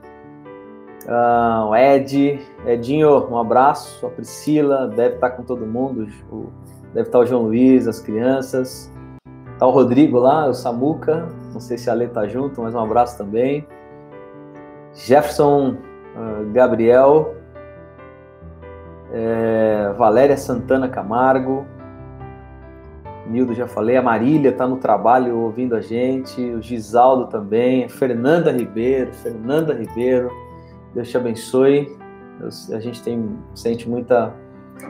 Uh, 1.06 1.68
o 1.70 1.76
Ed, 1.76 2.40
Edinho, 2.66 3.28
um 3.30 3.38
abraço. 3.38 4.06
A 4.06 4.10
Priscila, 4.10 4.88
deve 4.88 5.16
estar 5.16 5.30
tá 5.30 5.36
com 5.36 5.44
todo 5.44 5.66
mundo. 5.66 6.08
Deve 6.94 7.08
estar 7.08 7.20
tá 7.20 7.20
o 7.20 7.26
João 7.26 7.44
Luiz, 7.44 7.88
as 7.88 8.00
crianças. 8.00 8.92
Tá 9.60 9.68
o 9.68 9.72
Rodrigo 9.72 10.18
lá, 10.18 10.48
o 10.48 10.54
Samuca. 10.54 11.28
Não 11.54 11.60
sei 11.60 11.78
se 11.78 11.90
a 11.90 11.94
Lê 11.94 12.08
tá 12.08 12.28
junto, 12.28 12.62
mas 12.62 12.74
um 12.74 12.80
abraço 12.80 13.18
também. 13.18 13.68
Jefferson 14.94 15.78
ah, 16.16 16.44
Gabriel, 16.52 17.36
é, 19.12 19.92
Valéria 19.98 20.38
Santana 20.38 20.88
Camargo, 20.88 21.66
Nildo 23.28 23.54
já 23.54 23.68
falei, 23.68 23.96
a 23.96 24.02
Marília 24.02 24.50
está 24.50 24.68
no 24.68 24.78
trabalho 24.78 25.38
ouvindo 25.40 25.76
a 25.76 25.82
gente, 25.82 26.42
o 26.42 26.62
Gisaldo 26.62 27.28
também, 27.28 27.88
Fernanda 27.90 28.52
Ribeiro, 28.52 29.14
Fernanda 29.14 29.74
Ribeiro, 29.74 30.30
Deus 30.94 31.10
te 31.10 31.18
abençoe. 31.18 31.98
a 32.72 32.80
gente 32.80 33.02
tem 33.02 33.38
sente 33.54 33.90
muita 33.90 34.34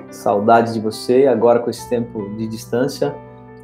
saudade 0.09 0.73
de 0.73 0.79
você 0.79 1.27
agora 1.27 1.59
com 1.59 1.69
esse 1.69 1.87
tempo 1.89 2.29
de 2.35 2.47
distância, 2.47 3.15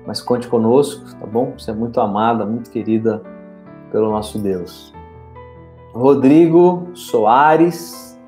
mas 0.06 0.22
conte 0.22 0.48
conosco, 0.48 1.04
tá 1.20 1.26
bom? 1.26 1.54
Você 1.58 1.72
é 1.72 1.74
muito 1.74 2.00
amada, 2.00 2.46
muito 2.46 2.70
querida 2.70 3.22
pelo 3.92 4.10
nosso 4.10 4.40
Deus. 4.40 4.94
Rodrigo 5.94 6.88
Soares, 6.94 8.20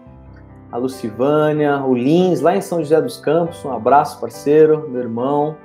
a 0.71 0.77
Lucivânia, 0.77 1.83
o 1.83 1.93
Lins, 1.93 2.41
lá 2.41 2.55
em 2.55 2.61
São 2.61 2.79
José 2.79 3.01
dos 3.01 3.17
Campos, 3.17 3.63
um 3.63 3.71
abraço, 3.71 4.19
parceiro, 4.19 4.87
meu 4.89 5.01
irmão. 5.01 5.55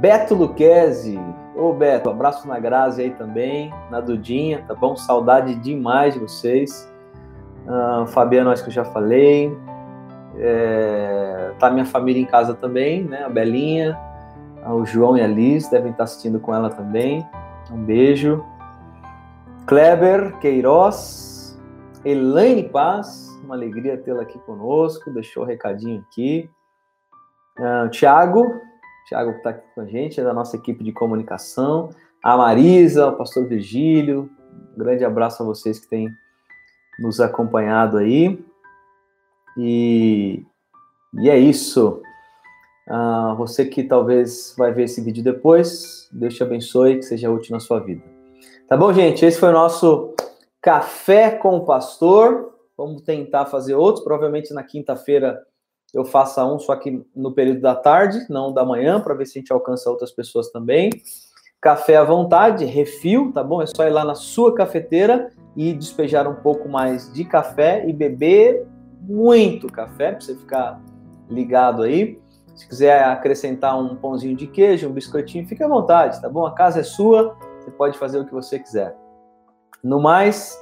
Beto 0.00 0.34
Luquezzi, 0.34 1.20
ô 1.54 1.72
Beto, 1.72 2.08
abraço 2.08 2.48
na 2.48 2.58
Grazi 2.58 3.02
aí 3.02 3.10
também, 3.10 3.72
na 3.90 4.00
Dudinha, 4.00 4.64
tá 4.66 4.74
bom? 4.74 4.96
Saudade 4.96 5.54
demais 5.56 6.14
de 6.14 6.20
vocês. 6.20 6.90
Uh, 7.64 8.06
Fabiano, 8.06 8.50
acho 8.50 8.62
que 8.62 8.68
eu 8.68 8.74
já 8.74 8.84
falei. 8.84 9.56
É, 10.36 11.52
tá 11.58 11.70
minha 11.70 11.86
família 11.86 12.20
em 12.20 12.26
casa 12.26 12.54
também, 12.54 13.04
né? 13.04 13.24
A 13.24 13.28
Belinha, 13.28 13.98
o 14.66 14.84
João 14.84 15.16
e 15.16 15.22
a 15.22 15.26
Liz 15.26 15.68
devem 15.68 15.92
estar 15.92 16.04
assistindo 16.04 16.40
com 16.40 16.54
ela 16.54 16.70
também. 16.70 17.26
Um 17.70 17.82
beijo. 17.84 18.44
Kleber 19.66 20.38
Queiroz, 20.40 21.58
Elaine 22.04 22.68
Paz, 22.68 23.28
uma 23.42 23.54
alegria 23.54 23.96
tê-la 23.96 24.22
aqui 24.22 24.38
conosco, 24.40 25.10
deixou 25.10 25.42
o 25.42 25.46
um 25.46 25.48
recadinho 25.48 26.04
aqui. 26.06 26.50
Uh, 27.58 27.88
Tiago, 27.88 28.60
Tiago 29.06 29.32
que 29.32 29.38
está 29.38 29.50
aqui 29.50 29.64
com 29.74 29.80
a 29.80 29.86
gente, 29.86 30.20
é 30.20 30.24
da 30.24 30.34
nossa 30.34 30.56
equipe 30.56 30.84
de 30.84 30.92
comunicação. 30.92 31.88
A 32.22 32.36
Marisa, 32.36 33.06
o 33.08 33.16
pastor 33.16 33.46
Virgílio, 33.46 34.28
um 34.74 34.78
grande 34.78 35.04
abraço 35.04 35.42
a 35.42 35.46
vocês 35.46 35.78
que 35.78 35.88
têm 35.88 36.14
nos 36.98 37.20
acompanhado 37.20 37.98
aí. 37.98 38.38
E, 39.56 40.44
e 41.20 41.30
é 41.30 41.38
isso. 41.38 42.02
Uh, 42.88 43.34
você 43.36 43.64
que 43.64 43.82
talvez 43.82 44.54
vai 44.58 44.72
ver 44.72 44.84
esse 44.84 45.00
vídeo 45.00 45.24
depois, 45.24 46.08
Deus 46.12 46.34
te 46.34 46.42
abençoe, 46.42 46.96
que 46.96 47.02
seja 47.02 47.30
útil 47.30 47.52
na 47.52 47.60
sua 47.60 47.80
vida. 47.80 48.02
Tá 48.68 48.76
bom, 48.76 48.92
gente? 48.92 49.24
Esse 49.24 49.38
foi 49.38 49.50
o 49.50 49.52
nosso 49.52 50.14
Café 50.60 51.30
com 51.30 51.56
o 51.56 51.64
Pastor. 51.64 52.54
Vamos 52.76 53.02
tentar 53.02 53.46
fazer 53.46 53.74
outros. 53.74 54.04
Provavelmente 54.04 54.52
na 54.52 54.62
quinta-feira 54.62 55.42
eu 55.94 56.04
faça 56.04 56.44
um, 56.44 56.58
só 56.58 56.74
que 56.74 57.04
no 57.14 57.32
período 57.32 57.60
da 57.60 57.74
tarde, 57.74 58.26
não 58.28 58.52
da 58.52 58.64
manhã, 58.64 59.00
para 59.00 59.14
ver 59.14 59.26
se 59.26 59.38
a 59.38 59.40
gente 59.40 59.52
alcança 59.52 59.88
outras 59.88 60.10
pessoas 60.10 60.50
também. 60.50 60.90
Café 61.64 61.96
à 61.96 62.04
vontade, 62.04 62.66
refil, 62.66 63.32
tá 63.32 63.42
bom? 63.42 63.62
É 63.62 63.64
só 63.66 63.86
ir 63.86 63.90
lá 63.90 64.04
na 64.04 64.14
sua 64.14 64.54
cafeteira 64.54 65.30
e 65.56 65.72
despejar 65.72 66.28
um 66.28 66.34
pouco 66.34 66.68
mais 66.68 67.10
de 67.10 67.24
café 67.24 67.88
e 67.88 67.92
beber 67.92 68.66
muito 69.00 69.66
café, 69.68 70.10
para 70.10 70.20
você 70.20 70.34
ficar 70.34 70.78
ligado 71.26 71.82
aí. 71.82 72.20
Se 72.54 72.68
quiser 72.68 73.02
acrescentar 73.04 73.80
um 73.80 73.96
pãozinho 73.96 74.36
de 74.36 74.46
queijo, 74.46 74.90
um 74.90 74.92
biscoitinho, 74.92 75.46
fique 75.46 75.64
à 75.64 75.66
vontade, 75.66 76.20
tá 76.20 76.28
bom? 76.28 76.44
A 76.44 76.50
casa 76.50 76.80
é 76.80 76.82
sua, 76.82 77.34
você 77.58 77.70
pode 77.70 77.96
fazer 77.96 78.18
o 78.18 78.26
que 78.26 78.34
você 78.34 78.58
quiser. 78.58 78.94
No 79.82 79.98
mais, 79.98 80.54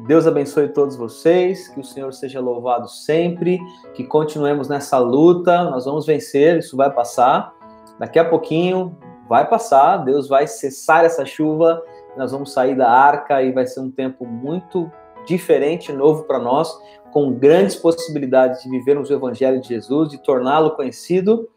Deus 0.00 0.26
abençoe 0.26 0.70
todos 0.70 0.96
vocês, 0.96 1.68
que 1.68 1.78
o 1.78 1.84
Senhor 1.84 2.12
seja 2.12 2.40
louvado 2.40 2.88
sempre, 2.88 3.60
que 3.94 4.02
continuemos 4.02 4.68
nessa 4.68 4.98
luta, 4.98 5.62
nós 5.70 5.84
vamos 5.84 6.06
vencer, 6.06 6.58
isso 6.58 6.76
vai 6.76 6.92
passar. 6.92 7.54
Daqui 8.00 8.18
a 8.18 8.24
pouquinho 8.24 8.98
vai 9.30 9.48
passar, 9.48 9.98
Deus 9.98 10.28
vai 10.28 10.48
cessar 10.48 11.04
essa 11.04 11.24
chuva, 11.24 11.80
nós 12.16 12.32
vamos 12.32 12.52
sair 12.52 12.74
da 12.74 12.90
arca 12.90 13.40
e 13.40 13.52
vai 13.52 13.64
ser 13.64 13.78
um 13.78 13.88
tempo 13.88 14.26
muito 14.26 14.90
diferente, 15.24 15.92
novo 15.92 16.24
para 16.24 16.40
nós, 16.40 16.76
com 17.12 17.32
grandes 17.32 17.76
possibilidades 17.76 18.60
de 18.60 18.68
vivermos 18.68 19.08
o 19.08 19.12
Evangelho 19.12 19.60
de 19.60 19.68
Jesus, 19.68 20.08
de 20.08 20.18
torná-lo 20.18 20.72
conhecido 20.72 21.48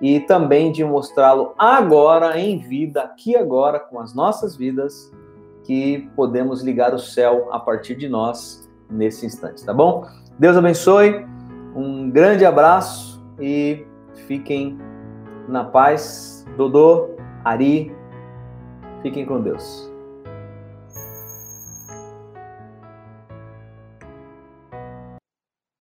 e 0.00 0.20
também 0.20 0.72
de 0.72 0.82
mostrá-lo 0.82 1.52
agora, 1.58 2.40
em 2.40 2.58
vida, 2.58 3.02
aqui 3.02 3.36
agora, 3.36 3.78
com 3.78 4.00
as 4.00 4.14
nossas 4.14 4.56
vidas 4.56 5.12
que 5.64 6.08
podemos 6.16 6.62
ligar 6.62 6.94
o 6.94 6.98
céu 6.98 7.48
a 7.52 7.60
partir 7.60 7.96
de 7.96 8.08
nós 8.08 8.66
nesse 8.90 9.26
instante, 9.26 9.62
tá 9.62 9.74
bom? 9.74 10.06
Deus 10.38 10.56
abençoe, 10.56 11.26
um 11.76 12.08
grande 12.08 12.46
abraço 12.46 13.22
e 13.38 13.86
fiquem 14.26 14.78
na 15.46 15.64
paz. 15.64 16.39
Dodô, 16.60 17.08
Ari, 17.42 17.90
fiquem 19.00 19.24
com 19.24 19.40
Deus. 19.40 19.89